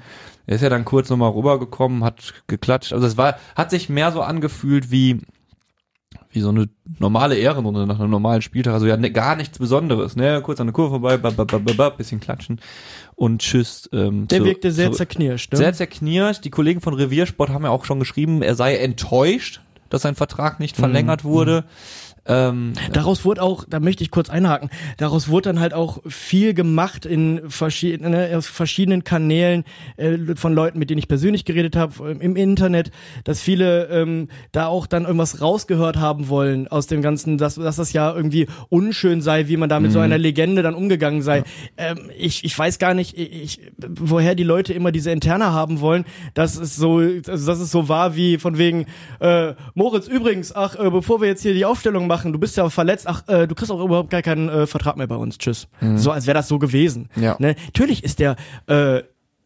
[0.50, 2.92] Er ist ja dann kurz nochmal rübergekommen, hat geklatscht.
[2.92, 5.22] Also es war, hat sich mehr so angefühlt wie
[6.32, 8.74] wie so eine normale Ehrenrunde nach einem normalen Spieltag.
[8.74, 10.16] Also ja ne, gar nichts Besonderes.
[10.16, 12.60] Ne, kurz an der Kurve vorbei, ba, ba, ba, ba, ba, bisschen klatschen
[13.16, 13.88] und tschüss.
[13.94, 15.52] Ähm, Der zu- wirkte sehr zu- zerknirscht.
[15.52, 15.58] Ne?
[15.60, 16.44] sehr zerknirscht.
[16.46, 20.60] Die Kollegen von Reviersport haben ja auch schon geschrieben, er sei enttäuscht, dass sein Vertrag
[20.60, 20.82] nicht Mhm.
[20.82, 21.64] verlängert wurde.
[22.30, 26.54] Ähm, Daraus wurde auch, da möchte ich kurz einhaken, daraus wurde dann halt auch viel
[26.54, 29.64] gemacht in verschiedenen, ne, auf verschiedenen Kanälen
[29.98, 32.92] äh, von Leuten, mit denen ich persönlich geredet habe, im Internet,
[33.24, 37.78] dass viele ähm, da auch dann irgendwas rausgehört haben wollen aus dem Ganzen, dass, dass
[37.78, 41.44] das ja irgendwie unschön sei, wie man da mit so einer Legende dann umgegangen sei.
[41.78, 46.06] Ähm, ich, ich weiß gar nicht, ich, woher die Leute immer diese Interna haben wollen,
[46.34, 48.86] dass es so, also dass es so war wie von wegen,
[49.20, 52.70] äh, Moritz, übrigens, ach, äh, bevor wir jetzt hier die Aufstellung machen, du bist ja
[52.70, 55.68] verletzt, ach, äh, du kriegst auch überhaupt gar keinen äh, Vertrag mehr bei uns, tschüss.
[55.96, 57.10] So, als wäre das so gewesen.
[57.16, 57.36] Ja.
[57.40, 57.56] Ne?
[57.68, 58.36] Natürlich ist der,
[58.68, 59.02] äh,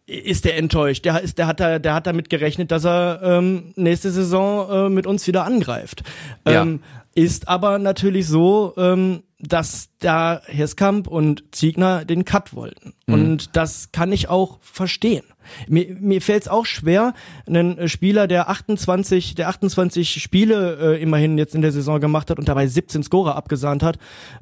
[0.05, 1.05] ist der enttäuscht.
[1.05, 4.89] Der ist, der hat da, der hat damit gerechnet, dass er ähm, nächste Saison äh,
[4.89, 6.03] mit uns wieder angreift.
[6.45, 6.81] Ähm,
[7.15, 12.93] Ist aber natürlich so, ähm, dass da Hirskamp und Ziegner den Cut wollten.
[13.07, 15.25] Und das kann ich auch verstehen.
[15.67, 17.13] Mir, mir fällt es auch schwer,
[17.45, 22.39] einen Spieler, der 28, der 28 Spiele äh, immerhin jetzt in der Saison gemacht hat
[22.39, 23.97] und dabei 17 Scorer abgesahnt hat,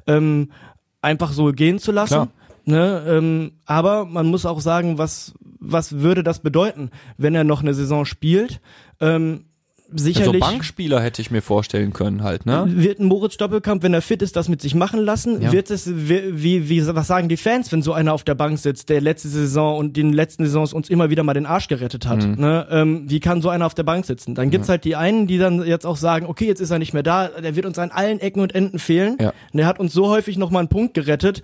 [0.06, 0.52] ähm,
[1.00, 2.14] einfach so gehen zu lassen.
[2.14, 2.28] Klar.
[2.64, 7.60] Ne, ähm, aber man muss auch sagen, was, was würde das bedeuten, wenn er noch
[7.62, 8.60] eine Saison spielt?
[9.00, 9.46] Ähm,
[9.94, 12.64] so sicherlich Bankspieler hätte ich mir vorstellen können halt, ne?
[12.68, 15.42] wird ein Moritz Doppelkamp, wenn er fit ist, das mit sich machen lassen?
[15.42, 15.52] Ja.
[15.52, 18.88] Wird es, wie, wie, was sagen die Fans, wenn so einer auf der Bank sitzt,
[18.88, 22.26] der letzte Saison und den letzten Saisons uns immer wieder mal den Arsch gerettet hat?
[22.26, 22.34] Mhm.
[22.40, 22.66] Ne?
[22.70, 24.34] Ähm, wie kann so einer auf der Bank sitzen?
[24.34, 26.92] Dann gibt's halt die einen, die dann jetzt auch sagen, okay, jetzt ist er nicht
[26.92, 29.16] mehr da, der wird uns an allen Ecken und Enden fehlen.
[29.20, 29.28] Ja.
[29.52, 31.42] Und der hat uns so häufig nochmal einen Punkt gerettet.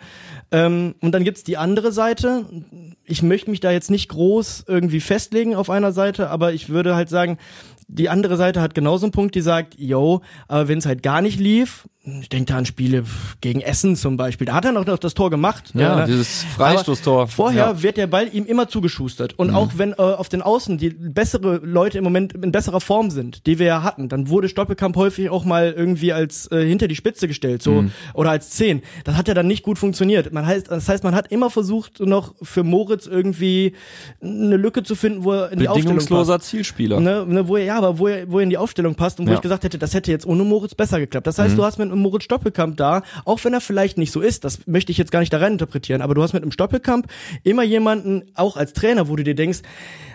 [0.51, 2.45] Ähm, und dann gibt's die andere Seite.
[3.05, 6.95] Ich möchte mich da jetzt nicht groß irgendwie festlegen auf einer Seite, aber ich würde
[6.95, 7.39] halt sagen,
[7.89, 11.23] die andere Seite hat genauso einen Punkt, die sagt, yo, aber wenn es halt gar
[11.23, 11.89] nicht lief,
[12.21, 13.05] ich denke da an Spiele
[13.41, 15.71] gegen Essen zum Beispiel, da hat er noch noch das Tor gemacht.
[15.75, 16.05] Ja, ne?
[16.07, 17.23] dieses Freistoßtor.
[17.23, 17.83] Aber Vorher Ja.
[17.83, 19.39] wird der Ball ihm immer zugeschustert.
[19.39, 23.11] Und auch wenn äh, auf den Außen die bessere Leute im Moment in besserer Form
[23.11, 26.89] sind, die wir ja hatten, dann wurde Stoppelkamp häufig auch mal irgendwie als äh, hinter
[26.89, 28.83] die Spitze gestellt, so oder als Zehn.
[29.05, 30.33] Das hat ja dann nicht gut funktioniert.
[30.33, 33.73] Man heißt, das heißt, man hat immer versucht, noch für Moritz irgendwie
[34.23, 36.09] eine Lücke zu finden, wo er in die Aufstellung passt.
[36.09, 37.01] Bedingungsloser Zielspieler.
[37.01, 39.27] Ne, ne, wo er, ja, aber wo er, wo er in die Aufstellung passt und
[39.27, 39.37] wo Ja.
[39.37, 41.27] ich gesagt hätte, das hätte jetzt ohne Moritz besser geklappt.
[41.27, 44.21] Das heißt, du hast mit einem Moritz Stoppelkamp da, auch wenn er vielleicht nicht so
[44.21, 46.53] ist, das möchte ich jetzt gar nicht da rein interpretieren, aber du hast mit einem
[46.53, 47.07] Stoppelkamp
[47.43, 49.61] immer jemanden, auch als Trainer, wo du dir denkst,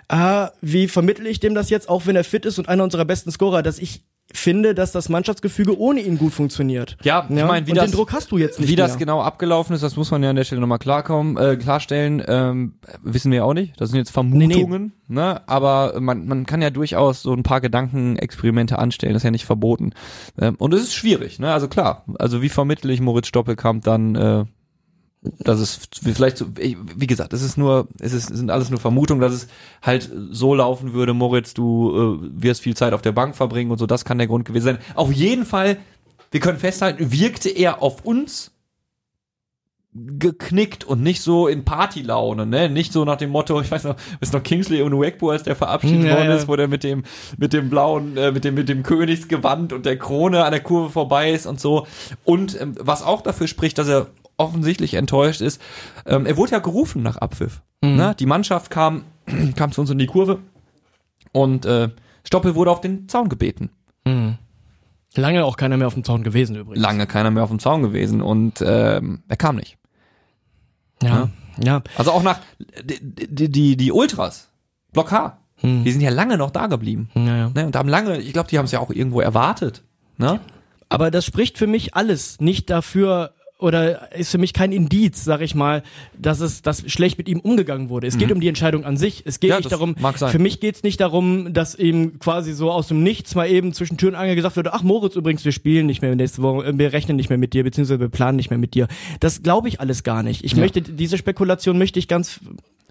[0.07, 3.05] ah, wie vermittle ich dem das jetzt, auch wenn er fit ist und einer unserer
[3.05, 6.97] besten Scorer, dass ich finde, dass das Mannschaftsgefüge ohne ihn gut funktioniert.
[7.03, 8.99] Ja, ich meine, wie und das, den Druck hast du jetzt nicht wie das mehr.
[8.99, 12.73] genau abgelaufen ist, das muss man ja an der Stelle nochmal klarkommen, äh, klarstellen, ähm,
[13.03, 13.79] wissen wir ja auch nicht.
[13.79, 15.41] Das sind jetzt Vermutungen, ne?
[15.47, 19.45] Aber man, man kann ja durchaus so ein paar Gedankenexperimente anstellen, das ist ja nicht
[19.45, 19.91] verboten.
[20.39, 21.53] Ähm, und es ist schwierig, ne?
[21.53, 24.45] Also klar, also wie vermittle ich Moritz Stoppelkamp dann, äh,
[25.39, 29.21] dass es vielleicht wie gesagt, es ist nur, es ist, es sind alles nur Vermutungen,
[29.21, 29.47] dass es
[29.81, 33.77] halt so laufen würde, Moritz, du äh, wirst viel Zeit auf der Bank verbringen und
[33.77, 34.77] so, das kann der Grund gewesen sein.
[34.95, 35.77] Auf jeden Fall,
[36.31, 38.51] wir können festhalten, wirkte er auf uns
[39.95, 42.67] geknickt und nicht so in Partylaune, ne?
[42.67, 45.55] Nicht so nach dem Motto, ich weiß noch, ist noch Kingsley und Wegbo, als der
[45.55, 47.03] verabschiedet Ja, worden ist, wo der mit dem
[47.37, 50.89] mit dem blauen, äh, mit dem mit dem Königsgewand und der Krone an der Kurve
[50.89, 51.85] vorbei ist und so.
[52.23, 54.07] Und ähm, was auch dafür spricht, dass er
[54.37, 55.61] offensichtlich enttäuscht ist,
[56.05, 57.61] ähm, er wurde ja gerufen nach Abpfiff.
[57.81, 58.15] Ne?
[58.17, 59.03] Die Mannschaft kam
[59.55, 60.39] kam zu uns in die Kurve
[61.31, 61.89] und äh,
[62.25, 63.69] Stoppel wurde auf den Zaun gebeten.
[65.15, 66.81] Lange auch keiner mehr auf dem Zaun gewesen übrigens.
[66.81, 69.77] Lange keiner mehr auf dem Zaun gewesen und ähm, er kam nicht.
[71.01, 71.29] Ja.
[71.61, 71.83] Ja.
[71.97, 72.39] Also auch nach
[72.83, 74.49] die, die, die, Ultras,
[74.91, 77.09] Block H, die sind ja lange noch da geblieben.
[77.13, 77.49] Ja, ja.
[77.49, 77.67] Ne?
[77.67, 79.83] Und haben lange, ich glaube, die haben es ja auch irgendwo erwartet.
[80.17, 80.39] Ne?
[80.89, 85.41] Aber das spricht für mich alles nicht dafür oder ist für mich kein Indiz, sag
[85.41, 85.83] ich mal,
[86.17, 88.07] dass es dass schlecht mit ihm umgegangen wurde.
[88.07, 89.23] Es geht um die Entscheidung an sich.
[89.25, 89.53] Es geht Mhm.
[89.53, 89.95] Ja, nicht darum,
[90.31, 93.73] für mich geht es nicht darum, dass ihm quasi so aus dem Nichts mal eben
[93.73, 96.65] zwischen Tür und Angel gesagt wird, ach Moritz übrigens, wir spielen nicht mehr nächste Woche,
[96.67, 98.87] äh, wir rechnen nicht mehr mit dir, beziehungsweise wir planen nicht mehr mit dir.
[99.21, 100.43] Das glaube ich alles gar nicht.
[100.43, 100.59] Ich Ja.
[100.59, 102.39] möchte, diese Spekulation möchte ich ganz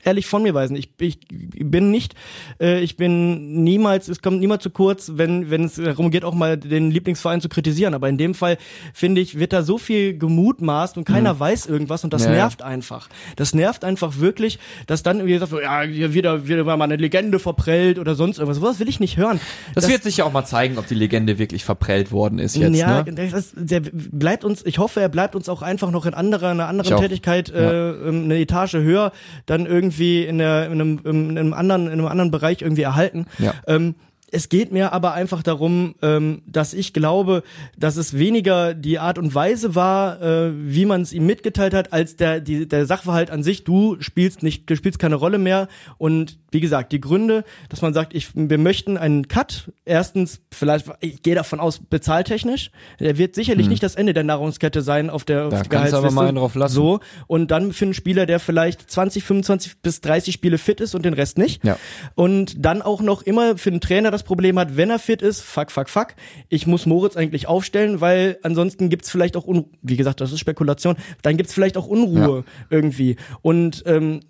[0.04, 0.76] ehrlich von mir weisen.
[0.76, 2.14] Ich, ich bin nicht,
[2.60, 6.34] äh, ich bin niemals, es kommt niemals zu kurz, wenn wenn es darum geht, auch
[6.34, 7.94] mal den Lieblingsverein zu kritisieren.
[7.94, 8.58] Aber in dem Fall
[8.94, 12.28] finde ich, wird da so viel gemutmaßt und keiner weiß irgendwas und das Mhm.
[12.28, 12.42] Ja, ja.
[12.42, 13.08] nervt einfach.
[13.36, 16.96] Das nervt einfach wirklich, dass dann irgendwie gesagt wird, ja, hier wieder wieder mal eine
[16.96, 18.62] Legende verprellt oder sonst irgendwas.
[18.62, 19.40] Was will ich nicht hören.
[19.74, 22.76] Das, wird sich ja auch mal zeigen, ob die Legende wirklich verprellt worden ist jetzt.
[22.76, 23.28] ja, ne?
[23.30, 26.68] das, der bleibt uns, ich hoffe, er bleibt uns auch einfach noch in anderer, einer
[26.68, 27.00] anderen.
[27.00, 29.12] Tätigkeit, äh, ähm, eine Etage höher,
[29.46, 33.26] dann irgendwie in, der, in, einem, in einem anderen, in einem anderen Bereich irgendwie erhalten.
[33.38, 33.55] Ja.
[33.66, 33.94] Ähm,
[34.32, 37.42] es geht mir aber einfach darum, ähm, dass ich glaube,
[37.76, 41.92] dass es weniger die Art und Weise war, äh, wie man es ihm mitgeteilt hat,
[41.92, 43.64] als der, die, der Sachverhalt an sich.
[43.64, 45.68] Du spielst nicht, du spielst keine Rolle mehr.
[45.98, 49.70] Und wie gesagt, die Gründe, dass man sagt, ich, wir möchten einen Cut.
[49.84, 52.70] Erstens, vielleicht, ich gehe davon aus, bezahltechnisch.
[53.00, 55.62] Der wird sicherlich nicht das Ende der Nahrungskette sein auf der, auf Hm.
[55.62, 56.74] Da der kannst aber mal einen drauf lassen.
[56.74, 57.00] So.
[57.26, 61.04] Und dann für einen Spieler, der vielleicht 20, 25 bis 30 Spiele fit ist und
[61.04, 61.64] den Rest nicht.
[61.64, 61.78] Ja.
[62.14, 65.42] Und dann auch noch immer für den Trainer das Problem hat, wenn er fit ist,
[65.42, 66.14] fuck, fuck, fuck,
[66.48, 69.68] ich muss Moritz eigentlich aufstellen, weil ansonsten gibt's vielleicht auch Unruhe.
[69.82, 70.96] Wie gesagt, das ist Spekulation.
[71.22, 73.16] Dann gibt's vielleicht auch Unruhe irgendwie.
[73.42, 74.20] Und ähm,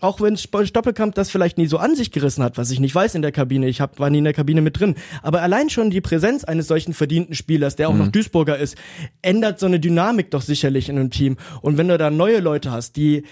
[0.00, 3.14] auch wenn Stoppelkamp das vielleicht nie so an sich gerissen hat, was ich nicht weiß
[3.14, 5.90] in der Kabine, ich hab, war nie in der Kabine mit drin, aber allein schon
[5.90, 8.76] die Präsenz eines solchen verdienten Spielers, der auch noch Duisburger ist,
[9.22, 11.36] ändert so eine Dynamik doch sicherlich in einem Team.
[11.62, 13.24] Und wenn du da neue Leute hast, die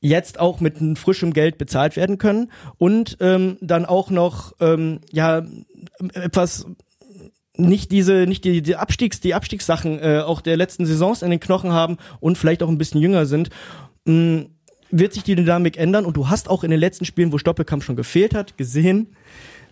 [0.00, 5.44] jetzt auch mit frischem Geld bezahlt werden können und ähm, dann auch noch ähm, ja
[6.14, 6.66] etwas
[7.56, 11.40] nicht diese nicht die, die Abstiegs die Abstiegssachen äh, auch der letzten Saisons in den
[11.40, 13.50] Knochen haben und vielleicht auch ein bisschen jünger sind.
[14.04, 14.46] Mh,
[14.90, 16.04] wird sich die Dynamik ändern?
[16.04, 19.16] Und du hast auch in den letzten Spielen, wo Stoppelkampf schon gefehlt hat, gesehen,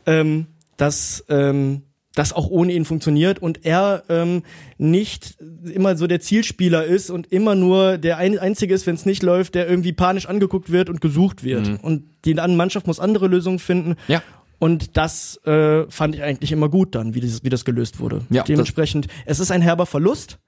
[0.06, 1.82] ähm, dass ähm,
[2.14, 4.42] das auch ohne ihn funktioniert und er ähm,
[4.78, 9.04] nicht immer so der Zielspieler ist und immer nur der ein, Einzige ist, wenn es
[9.04, 11.82] nicht läuft, der irgendwie panisch angeguckt wird und gesucht wird.
[11.82, 13.96] Und die andere Mannschaft muss andere Lösungen finden.
[14.06, 14.22] Ja.
[14.58, 18.22] Und das äh, fand ich eigentlich immer gut dann, wie das, wie das gelöst wurde.
[18.30, 20.38] Ja, Dementsprechend, es ist ein herber Verlust,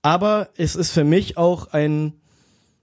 [0.00, 2.14] aber es ist für mich auch ein,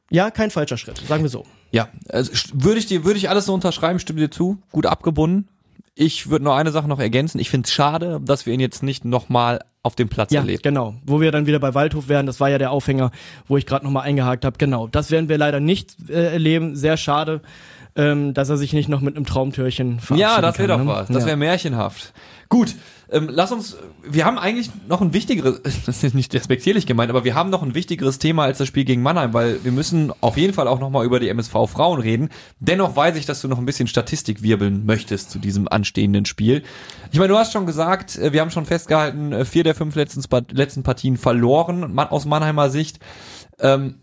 [0.10, 1.46] ja, kein falscher Schritt, sagen wir so.
[1.72, 5.50] Ja, also würde ich dir, würde ich alles so unterschreiben, stimme dir zu, gut abgebunden.
[6.02, 7.40] Ich würde nur eine Sache noch ergänzen.
[7.40, 10.62] Ich finde es schade, dass wir ihn jetzt nicht nochmal auf dem Platz Ja, erleben.
[10.64, 10.96] genau.
[11.06, 13.12] Wo wir dann wieder bei Waldhof wären, das war ja der Aufhänger,
[13.50, 14.58] wo ich gerade nochmal eingehakt habe.
[14.58, 16.78] Genau, das werden wir leider nicht äh, erleben.
[16.78, 17.42] Sehr schade,
[17.98, 20.88] ähm, dass er sich nicht noch mit einem Traumtürchen verabschieden Ja, das wäre doch ne?
[20.88, 21.08] was.
[21.10, 21.26] Das ja.
[21.28, 22.14] wäre märchenhaft.
[22.48, 22.76] Gut,
[23.12, 27.24] ähm, lass uns, wir haben eigentlich noch ein wichtigeres, das ist nicht respektierlich gemeint, aber
[27.24, 30.38] wir haben noch ein wichtigeres Thema als das Spiel gegen Mannheim, weil wir müssen auf
[30.38, 32.30] jeden Fall auch nochmal über die MSV Frauen reden.
[32.60, 36.64] Dennoch weiß ich, dass du noch ein bisschen Statistik wirbeln möchtest zu diesem anstehenden Spiel.
[37.12, 39.96] Ich meine, du hast schon gesagt, äh, wir haben schon festgehalten, äh, vier der fünf
[39.96, 43.00] letzten, letzten Partien verloren, aus Mannheimer Sicht.
[43.60, 43.96] Ähm,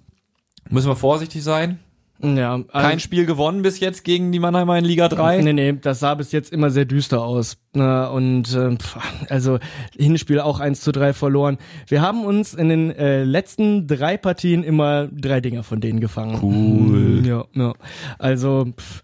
[0.69, 1.79] müssen wir vorsichtig sein?
[2.23, 5.43] Ja, also, Kein Spiel gewonnen bis jetzt gegen die Mannheimer in Liga 3.
[5.43, 7.59] Nee, nee, das sah bis jetzt immer sehr düster aus.
[7.75, 8.11] Ne?
[8.11, 8.97] Und ähm, pf,
[9.29, 9.59] also
[9.97, 11.59] Hinspiel auch 1 zu 3 verloren.
[11.87, 16.39] Wir haben uns in den äh, letzten drei Partien immer drei Dinger von denen gefangen.
[16.43, 17.27] Cool.
[17.27, 17.75] Ja, ja.
[18.19, 19.03] Also, pf,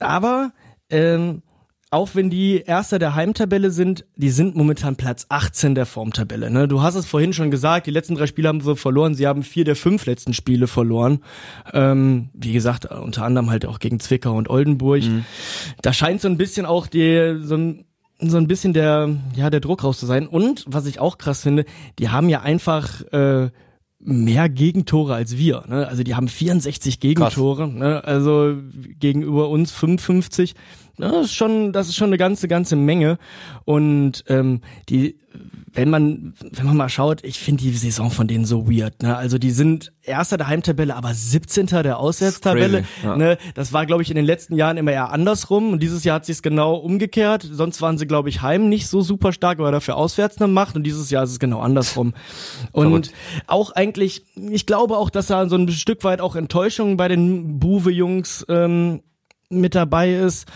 [0.00, 0.52] aber
[0.90, 1.42] ähm,
[1.92, 6.50] auch wenn die Erster der Heimtabelle sind, die sind momentan Platz 18 der Formtabelle.
[6.50, 6.66] Ne?
[6.66, 9.14] Du hast es vorhin schon gesagt, die letzten drei Spiele haben sie verloren.
[9.14, 11.20] Sie haben vier der fünf letzten Spiele verloren.
[11.72, 15.02] Ähm, wie gesagt, unter anderem halt auch gegen Zwickau und Oldenburg.
[15.82, 17.84] Da scheint so ein bisschen auch die, so ein
[18.24, 20.28] so ein bisschen der, ja, der Druck raus zu sein.
[20.28, 21.64] Und was ich auch krass finde,
[21.98, 23.50] die haben ja einfach äh,
[23.98, 25.64] mehr Gegentore als wir.
[25.68, 25.86] Ne?
[25.88, 28.02] Also die haben 64 Gegentore, ne?
[28.04, 28.56] also
[28.98, 30.54] gegenüber uns 55.
[30.98, 33.18] Das ist schon, das ist schon eine ganze, ganze Menge.
[33.64, 35.16] Und ähm, die,
[35.72, 39.02] wenn man, wenn man mal schaut, ich finde die Saison von denen so weird.
[39.02, 39.16] Ne?
[39.16, 41.66] Also die sind erster der Heimtabelle, aber 17.
[41.66, 42.82] der Auswärtstabelle.
[42.82, 43.16] Crazy, ja.
[43.16, 43.38] Ne?
[43.54, 45.72] Das war, glaube ich, in den letzten Jahren immer eher andersrum.
[45.72, 47.48] Und dieses Jahr hat sich genau umgekehrt.
[47.50, 50.76] Sonst waren sie, glaube ich, heim nicht so super stark, aber dafür auswärts eine Macht.
[50.76, 52.12] Und dieses Jahr ist es genau andersrum.
[52.72, 53.12] Und
[53.46, 57.58] auch eigentlich, ich glaube auch, dass da so ein Stück weit auch Enttäuschung bei den
[57.58, 59.00] Buwe-Jungs ähm,
[59.60, 60.46] mit dabei ist.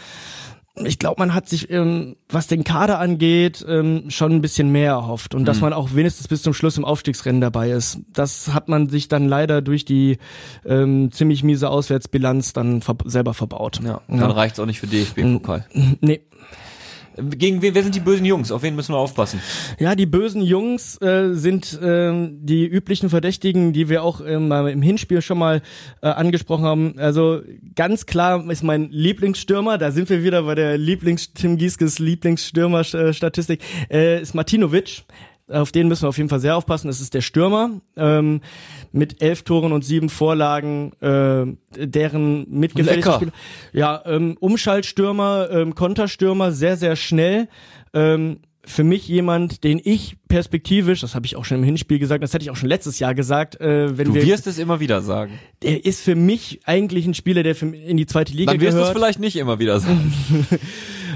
[0.85, 4.91] Ich glaube, man hat sich, ähm, was den Kader angeht, ähm, schon ein bisschen mehr
[4.93, 5.45] erhofft und Mhm.
[5.47, 8.01] dass man auch wenigstens bis zum Schluss im Aufstiegsrennen dabei ist.
[8.13, 10.19] Das hat man sich dann leider durch die
[10.67, 13.81] ähm, ziemlich miese Auswärtsbilanz dann ver selber verbaut.
[13.83, 15.65] Ja, dann reicht's auch nicht für DFB-Pokal.
[16.03, 16.21] Nee.
[17.17, 18.53] Gegen wen, wer sind die bösen Jungs?
[18.53, 19.41] Auf wen müssen wir aufpassen?
[19.79, 24.69] Ja, die bösen Jungs äh, sind ähm, die üblichen Verdächtigen, die wir auch ähm, mal
[24.69, 25.63] im Hinspiel schon mal
[26.03, 26.99] äh, angesprochen haben.
[26.99, 27.41] Also
[27.75, 33.61] ganz klar ist mein Lieblingsstürmer, da sind wir wieder bei der Lieblings Tim Gieskes Lieblingsstürmer-Statistik,
[33.91, 35.05] äh, ist Martinovic.
[35.49, 36.89] Auf den müssen wir auf jeden Fall sehr aufpassen.
[36.89, 38.41] Das ist der Stürmer ähm,
[38.91, 43.15] mit elf Toren und sieben Vorlagen, äh, deren mitgefährlichste Lecker.
[43.15, 43.33] Spieler.
[43.73, 47.49] Ja, ähm, Umschaltstürmer, ähm, Konterstürmer, sehr, sehr schnell.
[47.95, 52.23] Ähm, für mich jemand, den ich perspektivisch, das habe ich auch schon im Hinspiel gesagt,
[52.23, 54.81] das hätte ich auch schon letztes Jahr gesagt, äh, wenn Du wir, wirst es immer
[54.81, 55.39] wieder sagen.
[55.63, 58.73] der ist für mich eigentlich ein Spieler, der für, in die zweite Liga Dann wirst
[58.75, 58.97] du es gehört.
[58.99, 60.13] vielleicht nicht immer wieder sagen.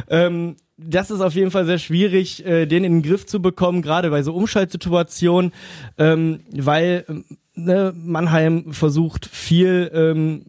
[0.09, 3.83] Ähm, das ist auf jeden Fall sehr schwierig, äh, den in den Griff zu bekommen,
[3.83, 5.53] gerade bei so Umschaltsituationen,
[5.99, 10.47] ähm, weil ähm, ne, Mannheim versucht viel ähm,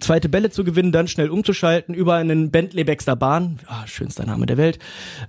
[0.00, 4.46] zweite Bälle zu gewinnen, dann schnell umzuschalten über einen Bentley Baxter Bahn, ah, schönster Name
[4.46, 4.78] der Welt.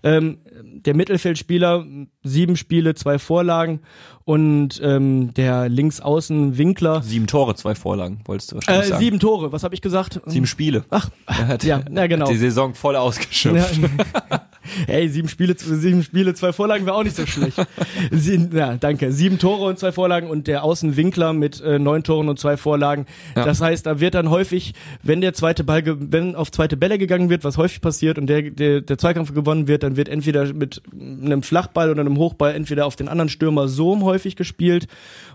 [0.03, 1.85] Ähm, der Mittelfeldspieler,
[2.23, 3.79] sieben Spiele, zwei Vorlagen
[4.23, 9.03] und ähm, der Linksaußen Winkler, Sieben Tore, zwei Vorlagen, wolltest du wahrscheinlich äh, sagen.
[9.03, 10.21] sieben Tore, was habe ich gesagt?
[10.25, 10.85] Sieben Spiele.
[10.89, 12.25] Ach, Er hat, ja, ja, genau.
[12.25, 13.77] hat die Saison voll ausgeschöpft.
[13.77, 14.41] Ja.
[14.87, 17.57] Ey, sieben Spiele, sieben Spiele, zwei Vorlagen wäre auch nicht so schlecht.
[18.11, 19.11] Sie, ja, danke.
[19.11, 23.05] Sieben Tore und zwei Vorlagen und der Außenwinkler mit äh, neun Toren und zwei Vorlagen.
[23.35, 23.45] Ja.
[23.45, 27.29] Das heißt, da wird dann häufig, wenn der zweite Ball, wenn auf zweite Bälle gegangen
[27.29, 30.81] wird, was häufig passiert und der, der, der Zweikampf gewonnen wird, dann wird entweder mit
[30.93, 34.87] einem Flachball oder einem Hochball entweder auf den anderen Stürmer so häufig gespielt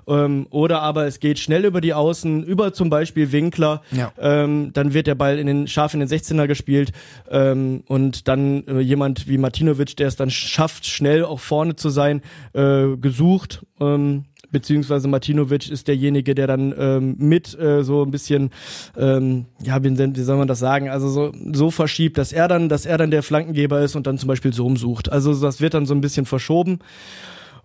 [0.06, 3.82] ähm, oder aber es geht schnell über die Außen, über zum Beispiel Winkler.
[3.92, 4.12] Ja.
[4.18, 6.92] Ähm, dann wird der Ball in den scharf in den 16er gespielt
[7.30, 11.88] ähm, und dann äh, jemand wie Martinovic, der es dann schafft, schnell auch vorne zu
[11.88, 12.20] sein,
[12.52, 13.64] äh, gesucht.
[13.80, 18.50] Ähm, beziehungsweise Martinovic ist derjenige, der dann ähm, mit äh, so ein bisschen,
[18.96, 22.86] ähm, ja, wie, soll man das sagen, also so, so verschiebt, dass er dann, dass
[22.86, 25.10] er dann der Flankengeber ist und dann zum Beispiel so umsucht.
[25.10, 26.80] Also das wird dann so ein bisschen verschoben.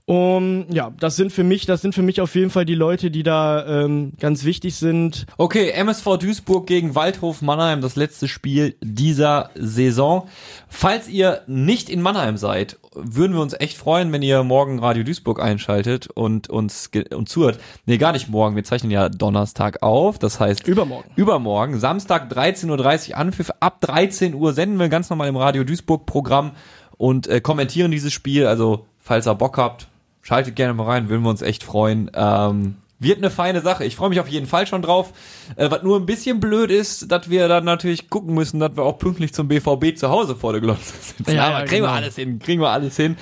[0.07, 3.09] Um, ja, das sind für mich, das sind für mich auf jeden Fall die Leute,
[3.09, 5.25] die da ähm, ganz wichtig sind.
[5.37, 10.27] Okay, MSV Duisburg gegen Waldhof Mannheim, das letzte Spiel dieser Saison.
[10.67, 15.03] Falls ihr nicht in Mannheim seid, würden wir uns echt freuen, wenn ihr morgen Radio
[15.03, 17.59] Duisburg einschaltet und uns uns zuhört.
[17.87, 21.09] Nee, gar nicht morgen, wir zeichnen ja Donnerstag auf, das heißt Übermorgen.
[21.15, 26.05] Übermorgen, Samstag 13.30 Uhr Anpfiff, ab 13 Uhr senden wir ganz normal im Radio Duisburg
[26.05, 26.51] Programm
[26.95, 29.87] und äh, kommentieren dieses Spiel, also falls ihr Bock habt,
[30.25, 32.09] schaltet gerne mal rein, würden wir uns echt freuen.
[32.15, 33.85] Ähm, wird eine feine Sache.
[33.85, 35.13] Ich freue mich auf jeden Fall schon drauf.
[35.55, 38.83] Äh, was nur ein bisschen blöd ist, dass wir dann natürlich gucken müssen, dass wir
[38.83, 41.35] auch pünktlich zum BVB zu Hause vor der Glotze sitzen.
[41.35, 41.99] Ja, Aber ja, kriegen wir genau.
[41.99, 43.17] alles hin, kriegen wir alles hin.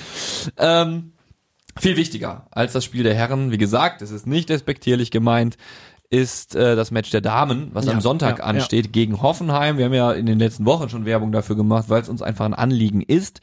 [0.58, 1.12] Ähm,
[1.78, 5.58] viel wichtiger als das Spiel der Herren, wie gesagt, es ist nicht respektierlich gemeint,
[6.10, 9.78] ist äh, das Match der Damen, was Ja, am Sonntag ja, ansteht, gegen Hoffenheim.
[9.78, 12.46] Wir haben ja in den letzten Wochen schon Werbung dafür gemacht, weil es uns einfach
[12.46, 13.42] ein Anliegen ist.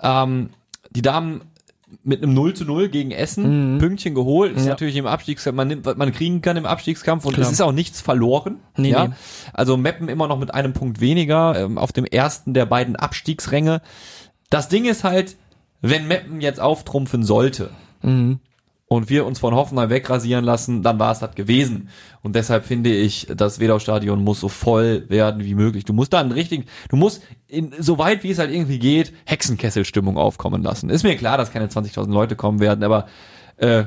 [0.00, 0.50] Ähm,
[0.90, 1.42] die Damen
[2.04, 4.64] mit einem 0 zu 0 gegen Essen, Pünktchen geholt, ist Mhm.
[4.66, 4.70] Ja.
[4.70, 7.46] natürlich im Abstiegskampf, man nimmt, was man kriegen kann im Abstiegskampf und Klar.
[7.46, 8.56] es ist auch nichts verloren.
[8.76, 9.08] Nee, ja?
[9.08, 9.14] nee.
[9.52, 13.82] Also Meppen immer noch mit einem Punkt weniger ähm, auf dem ersten der beiden Abstiegsränge.
[14.50, 15.36] Das Ding ist halt,
[15.80, 17.70] wenn Meppen jetzt auftrumpfen sollte
[18.02, 18.40] Mhm.
[18.88, 21.88] Und wir uns von Hoffenheim wegrasieren lassen, dann war es das gewesen.
[22.22, 25.84] Und deshalb finde ich, das Wedau-Stadion muss so voll werden wie möglich.
[25.84, 29.12] Du musst da einen richtigen, du musst in, so weit wie es halt irgendwie geht,
[29.24, 30.88] Hexenkesselstimmung aufkommen lassen.
[30.88, 33.06] Ist mir klar, dass keine 20.000 Leute kommen werden, aber
[33.56, 33.84] äh,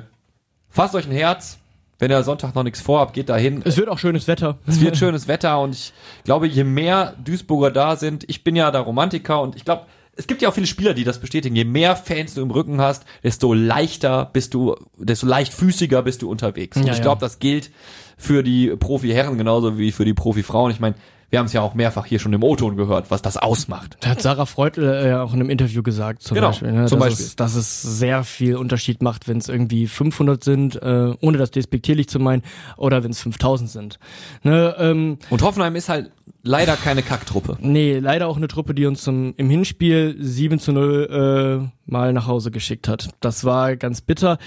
[0.70, 1.60] fasst euch ein Herz.
[1.98, 3.62] Wenn ihr Sonntag noch nichts vorhabt, geht dahin.
[3.66, 4.58] Es wird auch schönes Wetter.
[4.66, 8.72] Es wird schönes Wetter und ich glaube, je mehr Duisburger da sind, ich bin ja
[8.72, 9.86] der Romantiker und ich glaube,
[10.20, 11.56] es gibt ja auch viele Spieler, die das bestätigen.
[11.56, 16.30] Je mehr Fans du im Rücken hast, desto leichter bist du, desto leichtfüßiger bist du
[16.30, 16.76] unterwegs.
[16.76, 17.04] und Ja, ich ja.
[17.04, 17.72] glaube, das gilt
[18.18, 20.72] für die Profi-Herren genauso wie für die Profi-Frauen.
[20.72, 20.96] Ich meine,
[21.30, 23.98] wir haben es ja auch mehrfach hier schon im O-Ton gehört, was das ausmacht.
[24.02, 26.86] Da hat Sarah Freudl äh, ja auch in einem Interview gesagt, zum Genau, Beispiel, ne,
[26.88, 27.26] zum dass, Beispiel.
[27.28, 31.52] Es, dass es sehr viel Unterschied macht, wenn es irgendwie 500 sind, äh, ohne das
[31.52, 32.42] despektierlich zu meinen,
[32.78, 34.00] oder wenn es 5000 sind.
[34.44, 36.12] Ne, ähm, Und Hoffenheim ist halt
[36.44, 37.58] leider keine Kacktruppe.
[37.60, 42.14] Nee, leider auch eine Truppe, die uns zum, im Hinspiel 7 zu 0 äh, mal
[42.14, 43.10] nach Hause geschickt hat.
[43.20, 44.38] Das war ganz bitter.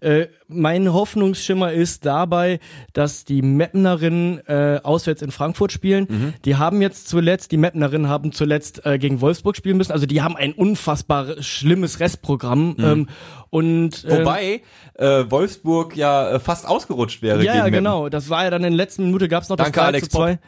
[0.00, 2.60] Äh, mein Hoffnungsschimmer ist dabei,
[2.92, 6.06] dass die Meppnerinnen äh, auswärts in Frankfurt spielen.
[6.08, 6.34] Mhm.
[6.44, 9.92] Die haben jetzt zuletzt, die Meppnerinnen haben zuletzt äh, gegen Wolfsburg spielen müssen.
[9.92, 12.76] Also die haben ein unfassbar schlimmes Restprogramm.
[12.78, 13.08] Ähm,
[13.50, 14.24] und äh, Mhm.
[14.24, 14.62] Wobei
[14.94, 18.08] äh, Wolfsburg ja äh, fast ausgerutscht wäre ja, gegen ja, genau.
[18.08, 20.18] Das war ja dann in der letzten Minute gab's noch Danke, das 3 Alex zu
[20.18, 20.38] 2.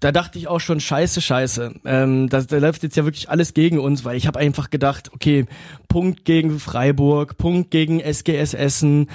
[0.00, 1.74] Da dachte ich auch schon, scheiße, scheiße.
[1.84, 5.12] Ähm, das, da läuft jetzt ja wirklich alles gegen uns, weil ich habe einfach gedacht,
[5.12, 5.46] okay,
[5.88, 9.08] Punkt gegen Freiburg, Punkt gegen SGS Essen.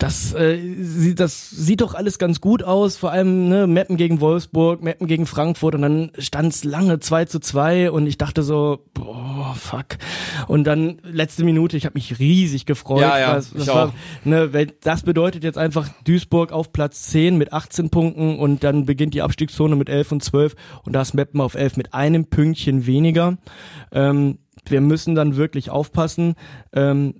[0.00, 4.20] Das, äh, sieht, das sieht doch alles ganz gut aus, vor allem ne, Meppen gegen
[4.20, 8.84] Wolfsburg, Meppen gegen Frankfurt und dann stand's lange 2 zu 2 und ich dachte so,
[8.92, 9.98] boah, fuck.
[10.48, 13.02] Und dann letzte Minute, ich habe mich riesig gefreut.
[13.02, 13.94] Ja, ja, Das, das war,
[14.24, 14.50] ne,
[14.82, 19.22] das bedeutet jetzt einfach Duisburg auf Platz 10 mit 18 Punkten und dann beginnt die
[19.22, 23.38] Abstiegszone mit 11 und 12 und da ist Meppen auf 11 mit einem Pünktchen weniger.
[23.92, 26.34] Ähm, wir müssen dann wirklich aufpassen.
[26.72, 27.14] Ähm,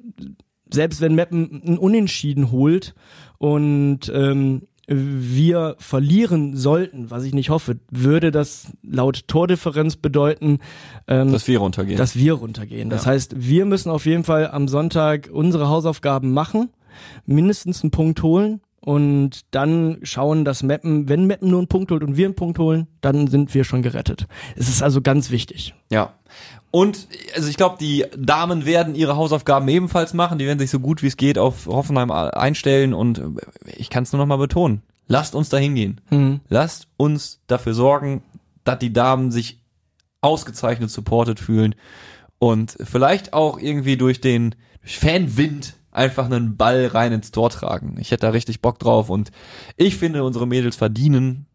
[0.73, 2.95] selbst wenn Meppen ein Unentschieden holt
[3.39, 10.59] und ähm, wir verlieren sollten, was ich nicht hoffe, würde das laut Tordifferenz bedeuten,
[11.07, 11.97] ähm, Dass wir runtergehen.
[11.97, 12.91] dass wir runtergehen.
[12.91, 13.12] Das Ja.
[13.12, 16.68] heißt, wir müssen auf jeden Fall am Sonntag unsere Hausaufgaben machen,
[17.27, 22.03] mindestens einen Punkt holen und dann schauen, dass Meppen, wenn Meppen nur einen Punkt holt
[22.03, 24.27] und wir einen Punkt holen, dann sind wir schon gerettet.
[24.57, 25.75] Es ist also ganz wichtig.
[25.91, 26.14] Ja.
[26.73, 27.07] Und
[27.37, 30.39] also ich glaube, die Damen werden ihre Hausaufgaben ebenfalls machen.
[30.39, 32.95] Die werden sich so gut wie es geht auf Hoffenheim einstellen.
[32.95, 33.25] Und äh,
[33.77, 34.83] ich kann es nur noch mal betonen.
[35.07, 36.01] Lasst uns da hingehen.
[36.11, 36.41] Mhm.
[36.49, 38.23] Lasst uns dafür sorgen,
[38.64, 39.61] dass die Damen sich
[40.23, 41.75] ausgezeichnet supported fühlen
[42.39, 47.97] und vielleicht auch irgendwie durch den durch Fanwind einfach einen Ball rein ins Tor tragen.
[48.01, 49.31] Ich hätte da richtig Bock drauf und
[49.77, 51.47] ich finde, unsere Mädels verdienen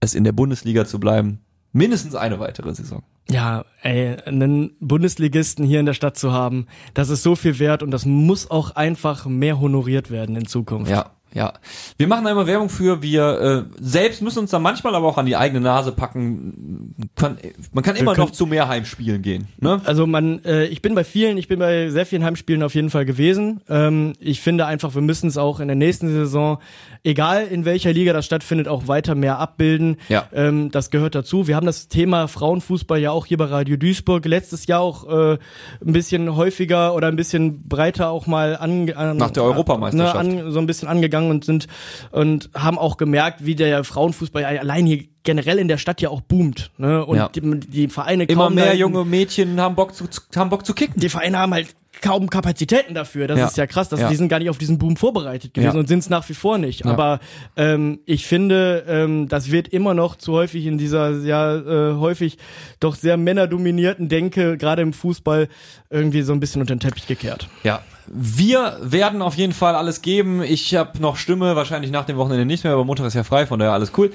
[0.00, 1.40] es in der Bundesliga zu bleiben.
[1.72, 3.02] Mindestens eine weitere Saison.
[3.28, 7.82] Ja, ey, einen Bundesligisten hier in der Stadt zu haben, das ist so viel wert
[7.82, 10.90] und das muss auch einfach mehr honoriert werden in Zukunft.
[10.90, 11.52] Ja, ja.
[11.98, 13.02] Wir machen da immer Werbung für.
[13.02, 16.94] Wir äh, selbst müssen uns da manchmal aber auch an die eigene Nase packen.
[17.14, 17.36] Kann,
[17.72, 19.46] man kann immer noch zu mehr Heimspielen gehen.
[19.60, 19.82] Ne?
[19.84, 22.88] Also man, äh, ich bin bei vielen, ich bin bei sehr vielen Heimspielen auf jeden
[22.88, 23.60] Fall gewesen.
[23.68, 26.58] Ähm, ich finde einfach, wir müssen es auch in der nächsten Saison,
[27.04, 29.98] egal in welcher Liga das stattfindet, auch weiter mehr abbilden.
[30.08, 30.28] Ja.
[30.32, 31.46] Ähm, das gehört dazu.
[31.46, 35.38] Wir haben das Thema Frauenfußball ja auch hier bei Radio Duisburg letztes Jahr auch äh,
[35.84, 40.26] ein bisschen häufiger oder ein bisschen breiter auch mal an, an Nach der Europameisterschaft.
[40.26, 41.66] Ne, an, so ein bisschen angegangen und sind
[42.10, 46.20] und haben auch gemerkt, wie der Frauenfußball allein hier generell in der Stadt ja auch
[46.20, 46.70] boomt.
[46.78, 47.04] Ne?
[47.04, 47.28] Und Ja.
[47.28, 50.04] die, die Vereine Immer kaum mehr da- junge Mädchen haben Bock zu,
[50.36, 51.00] haben Bock zu kicken.
[51.00, 51.68] die Vereine haben halt
[52.02, 53.26] kaum Kapazitäten dafür.
[53.26, 53.46] Das Ja.
[53.46, 54.08] ist ja krass, dass Ja.
[54.10, 55.80] die sind gar nicht auf diesen Boom vorbereitet gewesen Ja.
[55.80, 56.84] und sind es nach wie vor nicht.
[56.84, 57.20] Aber
[57.56, 62.36] ähm, ich finde, ähm, das wird immer noch zu häufig in dieser ja äh, häufig
[62.80, 65.48] doch sehr männerdominierten Denke, gerade im Fußball,
[65.90, 67.48] irgendwie so ein bisschen unter den Teppich gekehrt.
[67.64, 67.80] Ja.
[68.08, 70.42] Wir werden auf jeden Fall alles geben.
[70.42, 73.46] Ich habe noch Stimme, wahrscheinlich nach dem Wochenende nicht mehr, aber Montag ist ja frei,
[73.46, 74.12] von daher alles cool.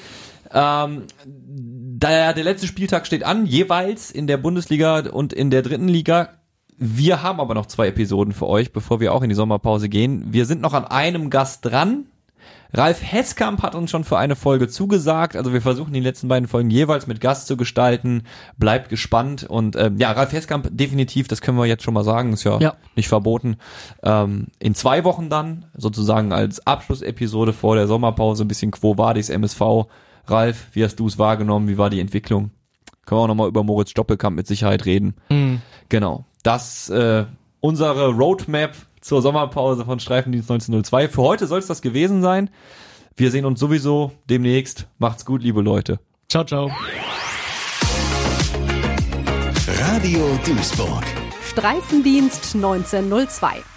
[0.54, 5.88] Ähm, der, der letzte Spieltag steht an, jeweils in der Bundesliga und in der dritten
[5.88, 6.30] Liga.
[6.78, 10.34] Wir haben aber noch zwei Episoden für euch, bevor wir auch in die Sommerpause gehen.
[10.34, 12.06] Wir sind noch an einem Gast dran.
[12.74, 15.36] Ralf Heskamp hat uns schon für eine Folge zugesagt.
[15.36, 18.24] Also wir versuchen die letzten beiden Folgen jeweils mit Gast zu gestalten.
[18.58, 19.44] Bleibt gespannt.
[19.44, 22.60] Und ähm, ja, Ralf Heskamp definitiv, das können wir jetzt schon mal sagen, ist ja,
[22.60, 22.76] Ja.
[22.96, 23.58] nicht verboten.
[24.04, 29.30] Ähm, in zwei Wochen dann, sozusagen als Abschlussepisode vor der Sommerpause, ein bisschen Quo Vadis
[29.30, 29.62] MSV.
[30.28, 31.68] Ralf, wie hast du es wahrgenommen?
[31.68, 32.52] Wie war die Entwicklung?
[33.06, 35.16] Können wir auch nochmal über Moritz Doppelkamp mit Sicherheit reden.
[35.90, 36.26] Genau.
[36.44, 37.26] Das äh,
[37.60, 41.10] unsere Roadmap zur Sommerpause von Streifendienst 1902.
[41.10, 42.50] Für heute soll es das gewesen sein.
[43.18, 44.88] Wir sehen uns sowieso demnächst.
[44.98, 46.00] Macht's gut, liebe Leute.
[46.30, 46.72] Ciao, ciao.
[49.68, 51.04] Radio Duisburg.
[51.50, 53.71] Streifendienst 1902.